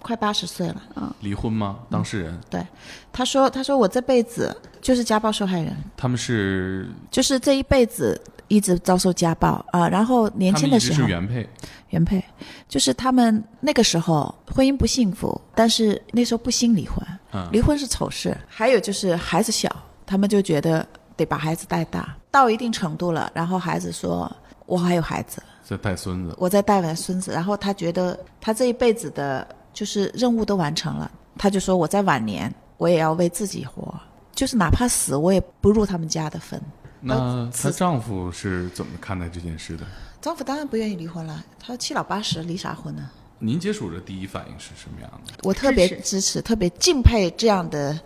[0.00, 1.14] 快八十岁了。
[1.20, 1.78] 离婚吗？
[1.90, 2.64] 当事人对
[3.12, 9.88] 他说：“他说我这辈子就是家暴受害人，他们是就是这一辈子一直遭受家暴啊。
[9.88, 11.48] 然后年轻的时候，是原配，
[11.90, 12.22] 原配，
[12.68, 18.34] 就是他们那个时候婚姻不幸福，但是那时候不兴离婚，嗯，离婚是丑事。
[18.48, 19.68] 还有就是孩子小，
[20.10, 20.84] 他们就觉得
[21.16, 24.28] 得把孩子带大，到一定程度了，然后孩子说：
[24.66, 31.08] 我还有孩子，在带孙子，我在带完孙子，然后他觉得他这一辈子的就是任务都完成了，
[31.38, 33.94] 他就说我在晚年我也要为自己活，
[34.34, 36.60] 就是哪怕死我也不入他们家的坟。
[37.00, 39.86] 那她丈夫是怎么看待这件事的？
[40.20, 43.08] 丈夫当然不愿意离婚了，他七老八十离啥婚呢？
[43.38, 45.34] 您接触的第一反应是什么样的？
[45.44, 46.02] 我特别支持。
[46.02, 47.96] 支持，特别敬佩这样的，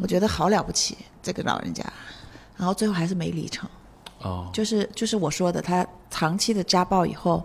[0.00, 1.84] 我觉得好了不起这个老人家，
[2.56, 3.68] 然后最后还是没离成。
[4.22, 7.42] 哦，就是就是我说的，他长期的家暴以后，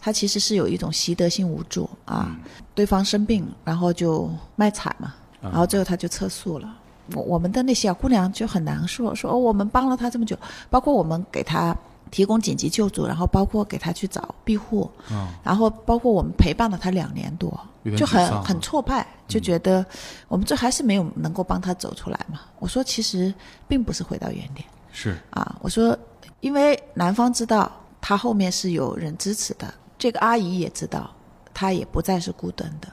[0.00, 2.36] 他其实是有一种习得性无助啊，
[2.74, 6.72] 对方生病，然后就卖惨嘛，然后最后他就撤诉了。
[7.14, 10.38] 我我们的那小姑娘就很难受，说哦，我们帮了他这么久，
[10.70, 11.76] 包括我们给他
[12.12, 17.60] 提供紧急救助，然后包括给他去找庇护，嗯，然后包括我们陪伴了他两年多，
[17.96, 19.84] 就很很挫败，就觉得
[20.28, 22.40] 我们这还是没有能够帮他走出来嘛。
[22.58, 23.32] 我说其实
[23.68, 24.66] 并不是回到原点。
[24.92, 25.98] 是啊，我说，
[26.40, 27.70] 因为男方知道
[28.00, 31.10] 他后面是有人支持的，这个阿姨也知道，
[31.52, 32.88] 他也不再是孤单的。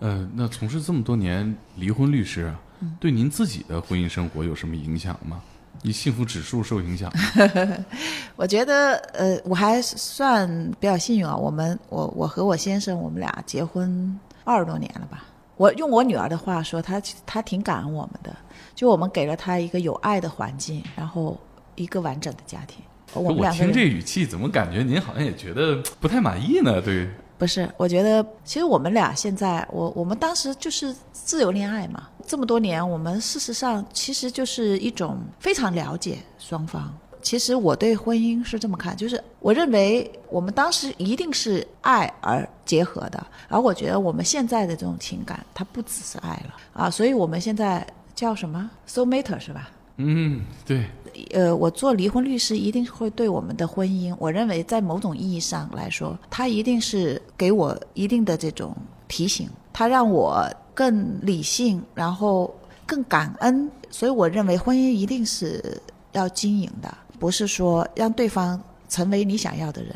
[0.00, 2.54] 呃，那从事这么多年离婚律师
[3.00, 5.40] 对您自己的婚姻生活有什么影响吗？
[5.82, 7.84] 你幸福指数受影响吗？
[8.36, 10.48] 我觉得，呃，我还算
[10.80, 11.36] 比较幸运啊。
[11.36, 15.24] 我们，我我和我先生，我们俩结婚二十多年了吧。
[15.56, 18.34] 我用我女儿的话说，她她挺感恩我们的，
[18.74, 21.38] 就我们给了她一个有爱的环境，然后
[21.74, 22.82] 一个完整的家庭。
[23.14, 26.82] 我们我听两个人这语气，怎么感觉您好像也觉得不太满意呢？
[26.82, 36.92] 对，不是，我觉得其实我们俩现在，我我们当时就是自由恋爱嘛，这么多年，我们事实上其实就是一种非常了解双方。
[37.26, 49.68] 其实我对婚姻是这么看，就是我认为我们当时一定是爱而结合的，而我觉得我们现在的这种情感，它不只是爱了啊，所以我们现在叫什么 soul mate 是吧？
[49.96, 50.86] 嗯，对，
[51.32, 58.72] 呃，我做离婚律师一定会对我们的婚姻，我认为在某种意义上来说，它一定是给我一定的这种
[59.08, 62.54] 提醒，它让我更理性，然后
[62.86, 66.96] 更感恩，所以我认为婚姻一定是要经营的。
[67.18, 69.94] 不是说让对方成为你想要的人，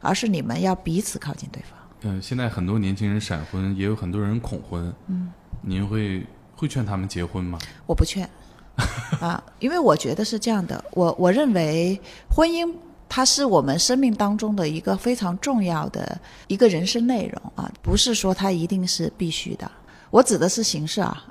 [0.00, 1.78] 而是你们要彼此靠近对方。
[2.02, 4.92] 嗯、现在很多年轻人闪婚，也有很多人恐婚。
[5.08, 7.58] 嗯，您会会劝他们结婚吗？
[7.86, 8.28] 我不劝
[9.20, 12.00] 啊，因为我觉得是这样的，我我认为
[12.30, 12.72] 婚姻
[13.08, 19.68] 它是我们生命当中的一个非常重要的一个人生内容啊，不是说它一定是必须的。
[20.10, 21.22] 我指的是形式啊，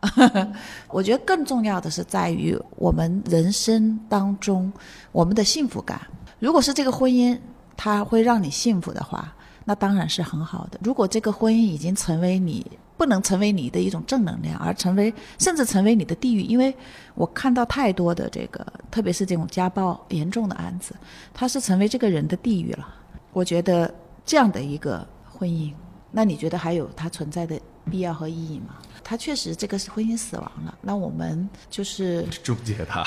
[0.89, 4.71] 我觉得更重要的是在于我们人生当中
[5.11, 5.99] 我们的幸福感。
[6.39, 7.38] 如果是这个婚姻
[7.75, 9.34] 它会让你幸福的话，
[9.65, 10.80] 那当然是很好的。
[10.84, 12.65] 如果这个婚姻已经成为你
[12.95, 16.75] 不能成为你的一种正能量，而成为甚至成为你的地狱，因为
[17.15, 20.95] 我看到太多的这个，特别是这种家暴严重的案子，
[21.34, 22.88] 它是成为这个人的地狱了。
[23.34, 23.93] 我觉得
[24.25, 25.73] 这样的一个婚姻，
[26.11, 27.59] 那你觉得还有它存在的
[27.89, 28.75] 必要和意义吗？
[29.03, 33.05] 他确实这个是婚姻死亡了，那我们就是终结他。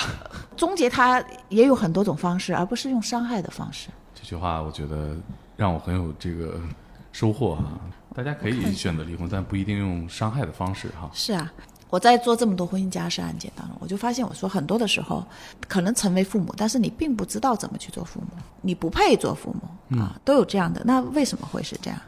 [0.56, 3.90] 终结他也有很多种方式，而不是用伤害的方式。
[4.14, 5.14] 这句话我觉得
[5.56, 6.58] 让我很有这个
[7.12, 7.64] 收获哈。
[8.14, 11.10] 大家可以选择离婚，但不一定用伤害的方式哈。
[11.12, 11.52] 是啊，
[11.90, 15.22] 我在做这么多婚姻家事案件当中，我就发现，我说很多的时候，
[15.68, 18.28] 可能成为父母，但是你并不知道怎么去做父母，
[18.62, 20.82] 你不配做父母啊，都有这样的。
[20.84, 22.00] 那为什么会是这样？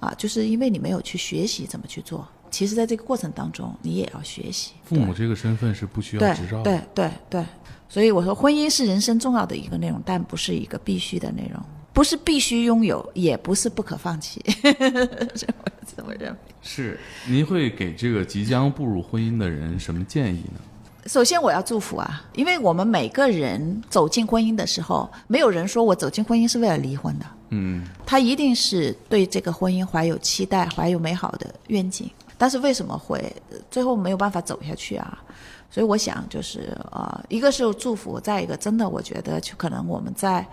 [0.00, 2.26] 啊，就是因为你没有去学习怎么去做。
[2.50, 4.72] 其实，在这个过程当中，你也要学习。
[4.84, 6.64] 父母这个身份是不需要执照的。
[6.64, 7.44] 对对对，
[7.88, 14.42] 所以我说，婚姻是人生重要的一个内容，但不是一个必须的内容，不是必须拥有，也不是不可放弃。
[14.66, 16.38] 我这么认为。
[16.60, 16.98] 是，
[17.28, 20.60] 您会给这个即将步入婚姻的人什么建议呢？
[21.06, 32.10] 首先，我要祝福啊，因为我们每个人走进婚姻的时候，没有人说我走进婚姻是为了离婚的，嗯，他一定是对这个婚姻怀有期待，怀有美好的愿景。
[32.38, 33.18] 但是为什么会
[33.50, 35.22] 呃最后没有办法走下去啊？
[35.70, 40.44] 所以我想就是呃，一个是祝福，再一个真的我觉得就可能我们在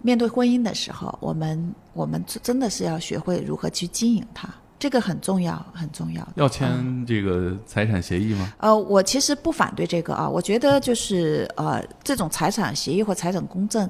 [0.00, 6.26] 面对婚姻的时候，我们我们真的是要学会如何去经营它，这个很重要，很重要。
[6.36, 8.54] 要签这个财产协议吗？
[8.58, 13.88] 呃，我其实不反对这个啊，我觉得就是呃，这种财产协议或财产公证，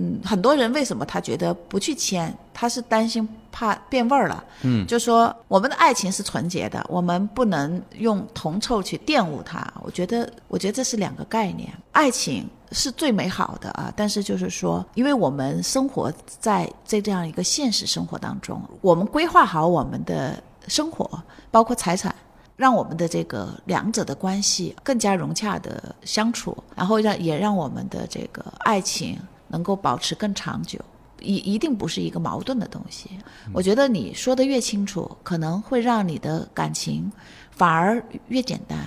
[0.00, 2.34] 嗯，很多人为什么他觉得不去签？
[2.54, 4.42] 他是担心怕变味儿了。
[4.62, 9.66] 嗯，就说我们的爱情是纯洁的，我们不能用铜臭去玷污它。
[9.82, 11.70] 我觉得，我觉得这是两个概念。
[11.92, 22.14] 爱情是最美好的啊，但是就是说，因为我们生活在这这样一个现实生活当中，我们规划好我们的生活，包括财产。
[22.56, 29.18] 让我们的这个两者的关系更加融洽的相处，然后让也让我们的这个爱情
[29.50, 30.78] 能够保持更长久，
[31.20, 33.10] 一一定不是一个矛盾的东西。
[33.52, 37.10] 我觉得你说的越清楚，可能会让你的感情
[37.50, 38.78] 反而越简单。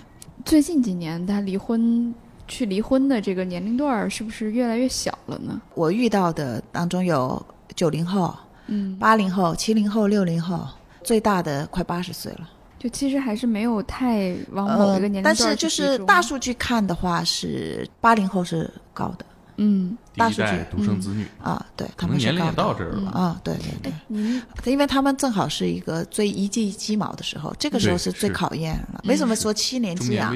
[0.46, 2.14] 最近几年，他离婚
[2.48, 5.62] 去离婚的这个年龄段儿是不是越来越小了呢？
[5.76, 7.46] 我遇到的当中有
[7.76, 8.36] 九零后、
[8.68, 10.68] 嗯，八零后、七零后、六零后，
[11.04, 12.50] 最大的快八十岁了。
[12.78, 19.26] 就其实还是没有太往某一个年龄呃但是就是大数据看的话，是八零后是高的
[19.58, 23.20] 嗯，大数据第一代独生子女，啊，对他们年龄也到这儿了吧？
[23.20, 23.94] 啊，对对对。
[24.08, 29.02] 您因为他们正好是一个最一地鸡毛的时候，这个时候是最考验了。
[29.06, 30.36] 为什么说七年之痒？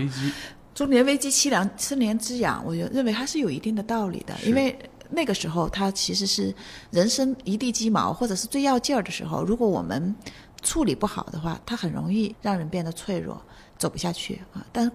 [0.74, 4.78] 中年危机七年七年之痒，我就认为它是有一定的道理的，因为
[5.09, 6.53] 那个时候它其实是
[6.91, 9.43] 人生一地鸡毛，或者是最要劲儿的时候。
[9.43, 10.15] 如果我们
[10.61, 13.41] 处理不好的话，它很容易让人变得脆弱，
[13.80, 14.63] 走不下去啊。
[14.72, 14.91] 但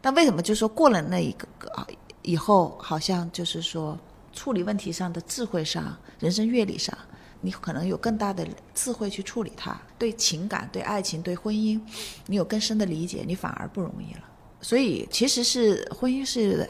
[0.00, 1.86] 但为什么就说过了那一个啊
[2.28, 3.98] 以后，好像就是说
[4.34, 6.94] 处理问题上的智慧上、人生阅历上，
[7.40, 9.74] 你可能有更大的智慧去处理它。
[9.98, 11.80] 对情感、对爱情、对婚姻，
[12.26, 14.20] 你有更深的理解，你反而不容易了。
[14.60, 16.68] 所以其实是婚姻是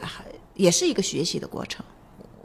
[0.53, 1.85] 也是一个学习的过程。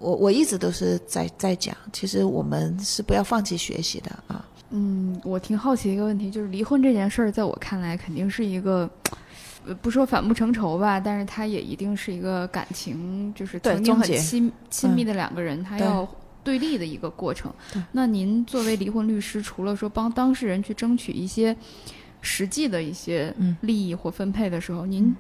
[0.01, 4.45] 我我一直都是在在讲，其实我们是不要放弃学习的啊。
[4.71, 8.91] 嗯，我挺好奇一个问题，就是离婚这件事儿，在我看来肯定是一个。
[9.67, 16.07] 呃不说反目成仇吧，但是他也一定是一个感情，就是曾经很亲亲密的两个人，他要
[16.43, 17.53] 对立的一个过程。
[17.93, 21.57] 那您作为离婚律师，除了说帮当事人去争取一些
[22.21, 25.15] 实际的一些嗯利益或分配的时候，您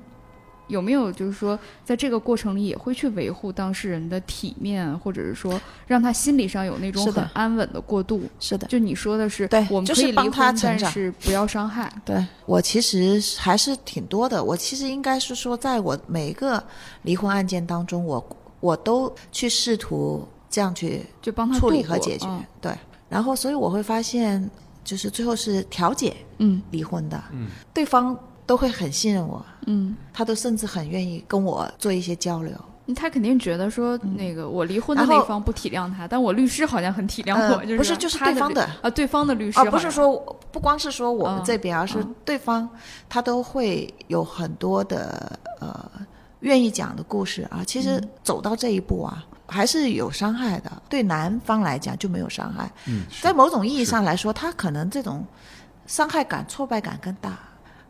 [0.68, 8.22] 有没有就是说，在这个过程里也会去维护当事人的体面，或者是说让他心理上有那种很安稳的过渡？
[8.40, 11.92] 是的，就你说的是，对我们就是帮可以离婚，但他成长是不要伤害。
[12.04, 14.42] 对我其实还是挺多的。
[14.42, 16.62] 我其实应该是说，在我每一个
[17.02, 22.26] 离婚案件当中，我我都去试图这样去就帮他处理和解决。
[22.26, 22.72] 嗯对，
[23.08, 24.50] 然后所以我会发现，
[24.82, 29.96] 就是最后是调解嗯离婚的，嗯，对方都会很信任我，嗯。
[30.12, 32.52] 他都甚至很愿意跟我做一些交流。
[32.94, 38.68] 他肯定觉得说那个我离婚的那方不体谅他，但我律师好像很体谅我，呃就是不是就是对方的。
[38.82, 40.14] 啊，对方的律师啊，不是说
[40.52, 42.68] 不光是说我们嗯这边，而是嗯对方
[43.08, 45.90] 他都会有很多的呃
[46.40, 47.62] 愿意讲的故事啊。
[47.66, 50.70] 其实走到这一步啊，还是有伤害的。
[50.86, 55.24] 对男方来讲就没有伤害，嗯，在某种意义上来说，他可能这种
[55.86, 57.38] 伤害感、挫败感更大，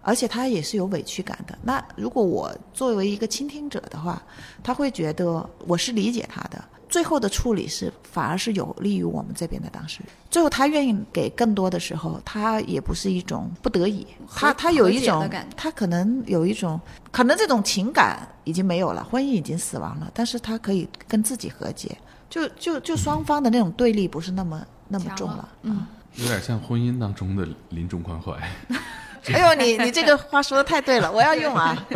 [0.05, 1.59] 而且他也是有委屈感的。
[1.63, 4.23] 那如果我作为一个倾听者的话，
[4.63, 6.63] 他会觉得我是理解他的。
[6.87, 10.09] 最后的处理是反而是有利于我们这边的当事人。
[10.31, 16.81] 最后他愿意给更多的时候，他也不是一种不得已，他他有一种，他可能有一种，
[17.11, 21.99] 可能这种情感已经没有了，婚姻已经死亡了，但是他可以跟自己和解，
[22.31, 25.49] 就就就双方的那种对立不是那么那么重了。
[25.63, 25.85] 嗯，
[26.15, 28.33] 有点像婚姻当中的临终关怀。
[29.33, 31.75] 哎呦，你你这个话说的太对了，我要用啊。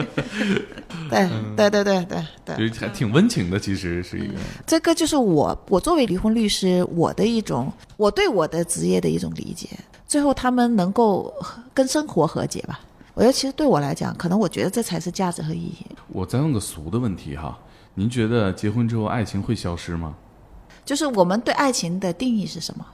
[1.11, 2.07] 对对对对
[2.45, 4.35] 对对，还挺温情的，其实是一个。
[4.67, 9.69] 这个就是我我作为离婚律师，我的一种我对我的职业的一种理解。
[10.07, 11.35] 最后他们能够
[11.75, 12.81] 跟生活和解吧。
[13.15, 15.85] 我觉得其实对我来讲，可能我觉得这才是价值和意义。
[16.09, 17.59] 我再问个俗的问题哈，
[17.95, 20.15] 您觉得结婚之后爱情会消失吗？
[20.85, 22.87] 就是我们对爱情的定义是什么？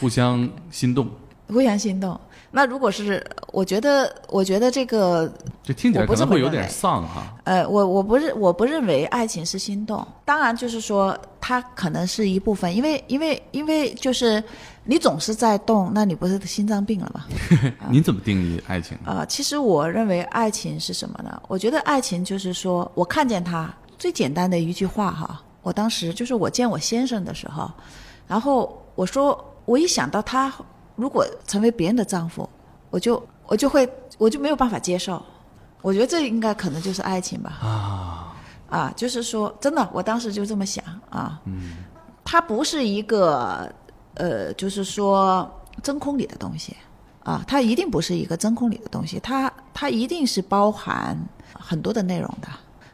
[0.00, 1.08] 互相心动，
[1.48, 2.18] 互相心动。
[2.52, 5.32] 那如果是，我觉得，我觉得这个，
[5.62, 7.32] 这听起来可能会有点丧哈。
[7.44, 10.04] 呃，我我不认我不认为爱情是心动。
[10.24, 14.42] 当然，就是说它可能是一部分，因为因为因为就是
[14.82, 17.24] 你总是在动，那你不是心脏病了吗？
[17.88, 18.98] 您怎么定义爱情？
[19.06, 21.40] 呃，其实我认为爱情是什么呢？
[21.46, 25.40] 我觉得爱情就是说我看见他最简单的一句话哈。
[25.62, 27.70] 我当时就是我见我先生的时候，
[28.26, 30.52] 然后我说我一想到他
[31.00, 32.48] 如果成为别人的丈夫，
[32.90, 33.88] 我就我就会
[34.18, 35.20] 我就没有办法接受。
[35.82, 37.58] 我觉得这应该可能就是爱情吧。
[37.62, 38.36] 啊，
[38.68, 41.40] 啊，就是说，真的，我当时就这么想啊。
[41.46, 41.84] 嗯，
[42.22, 43.72] 它不是一个
[44.14, 45.50] 呃，就是说
[45.82, 46.76] 真空里的东西
[47.24, 51.16] 啊，它一定不是一个真空里的东西，它它一定是包含
[51.54, 52.48] 很多的内容的。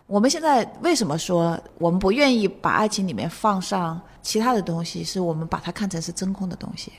[0.07, 5.03] 我们现在为什么说我们不愿意把爱情里面放上其他的东西？
[5.03, 6.93] 是我们把它看成是真空的东西，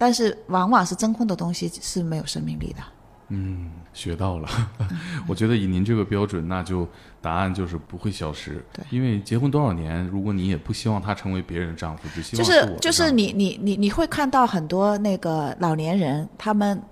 [0.00, 2.82] 但是往往是真空的东西是没有生命力的。
[3.28, 4.48] 嗯，学到了。
[5.28, 6.88] 我觉得以您这个标准，那就
[7.20, 8.64] 答案就是不会消失。
[8.72, 16.82] 对因为结婚多少年，如果你也不希望他成为别人的丈夫，只希就望就是就是你你你你会看到很多那个老年人，他们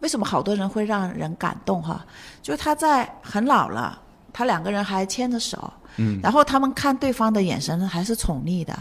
[0.00, 2.02] 为什么好多人会让人感动哈？
[2.40, 4.00] 就是他在很老了，
[4.32, 8.76] 他两个人还牵着手，嗯，然后他们看对方的眼神还是宠溺的，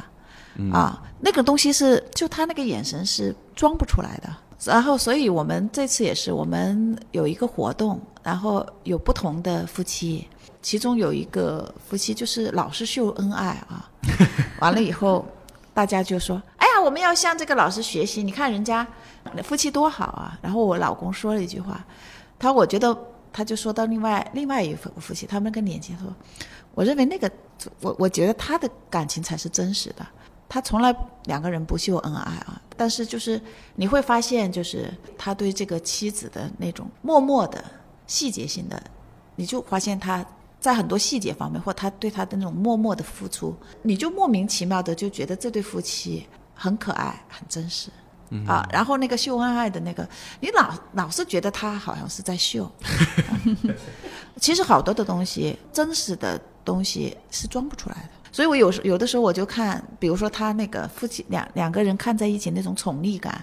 [0.55, 4.29] 嗯啊，那个东西是就他那个眼神是装不出来的。
[4.65, 10.25] 然后，所以我们这次也是，我们有一个活动，然后有不同的夫妻，
[10.61, 13.91] 其中有一个夫妻就是老是秀恩爱啊，
[14.61, 15.25] 完了以后，
[15.73, 18.87] 大家就说：“哎呀，我们要向这个老师学习，你看人家
[19.43, 21.85] 夫妻多好啊。”然后我老公说了一句话，
[22.39, 22.97] 他说我觉得
[23.33, 26.15] 他就说到另外另外一夫夫妻，他们更年轻，他说
[26.73, 27.29] ：“我认为那个
[27.81, 30.07] 我我觉得他的感情才是真实的。”
[30.53, 33.41] 他从来两个人不秀恩爱啊，但是就是
[33.73, 34.87] 你会发现，就是
[35.17, 37.65] 他对这个妻子的那种默默的
[38.05, 38.79] 细节性的，
[39.35, 40.23] 你就发现他
[40.59, 47.89] 在很多细节方面，或他对他的那种默默的付出，你就莫名其妙的就觉得这对夫妻很可爱、很真实。
[48.47, 50.07] 啊，然后那个秀恩爱的那个，
[50.39, 52.71] 你老老是觉得他好像是在秀，
[54.39, 58.09] 其实好多的东西，真实的东西是装不出来的。
[58.33, 63.41] 所以我有时有的时候我就看，比如说他那个夫妻两两个人看在一起那种宠溺感，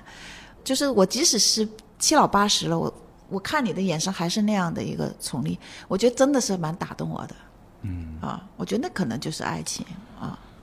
[0.65, 1.67] 就是我即使是
[2.01, 2.93] 七老八十了，我
[3.29, 7.35] 我看你的眼神还是那样的一个宠溺，我觉得真的是蛮打动我的。
[7.83, 8.19] 嗯。
[8.21, 9.87] 啊，我觉得那可能就是爱情。
[9.87, 10.10] 啊，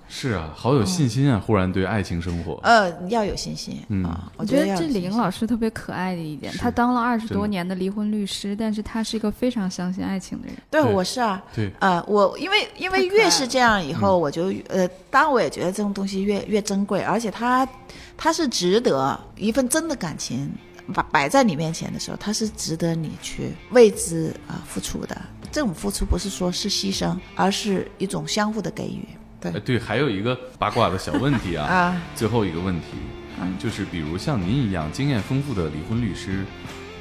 [0.10, 1.41] 是啊，好有信心啊！
[1.45, 4.32] 忽然对爱情生活，呃，要有信心嗯啊。
[4.38, 10.55] 我觉觉得这李英老师特别可爱的一点，是他当了二十多年的离婚律师，但是他是一个非常相信爱情的人。
[10.72, 17.68] 对，对我是啊，对，呃，我因为因为越是这样以后，我就呃，当然我也觉得这种东西越越珍贵，而且它
[18.16, 20.49] 它是值得一份真的感情
[20.93, 25.22] 摆摆在你面前的时候，它是值得你去为之啊、付出的。
[25.51, 29.05] 这种付出不是说是牺牲，而是一种相互的给予。
[29.40, 32.98] 对哎对，还有一个八卦的小问题啊， 啊，最后一个问题，
[33.40, 36.44] 嗯就是比如像您一样经验丰富的离婚律师，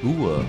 [0.01, 0.43] 如果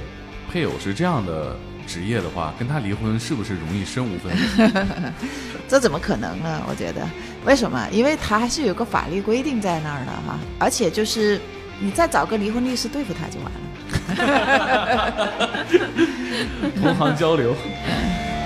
[0.53, 5.13] 配偶是这样的职业的话，跟他离婚是不是容易身无分文？
[5.69, 6.63] 这怎么可能呢？
[6.69, 7.07] 我觉得，
[7.47, 7.89] 为什么？
[7.91, 11.41] 因为他还是有个法律规定在那儿的哈，而且就是
[11.81, 13.59] 你再找个离婚律师对付他就完了。
[16.81, 17.55] 同行交流。
[17.87, 18.38] 嗯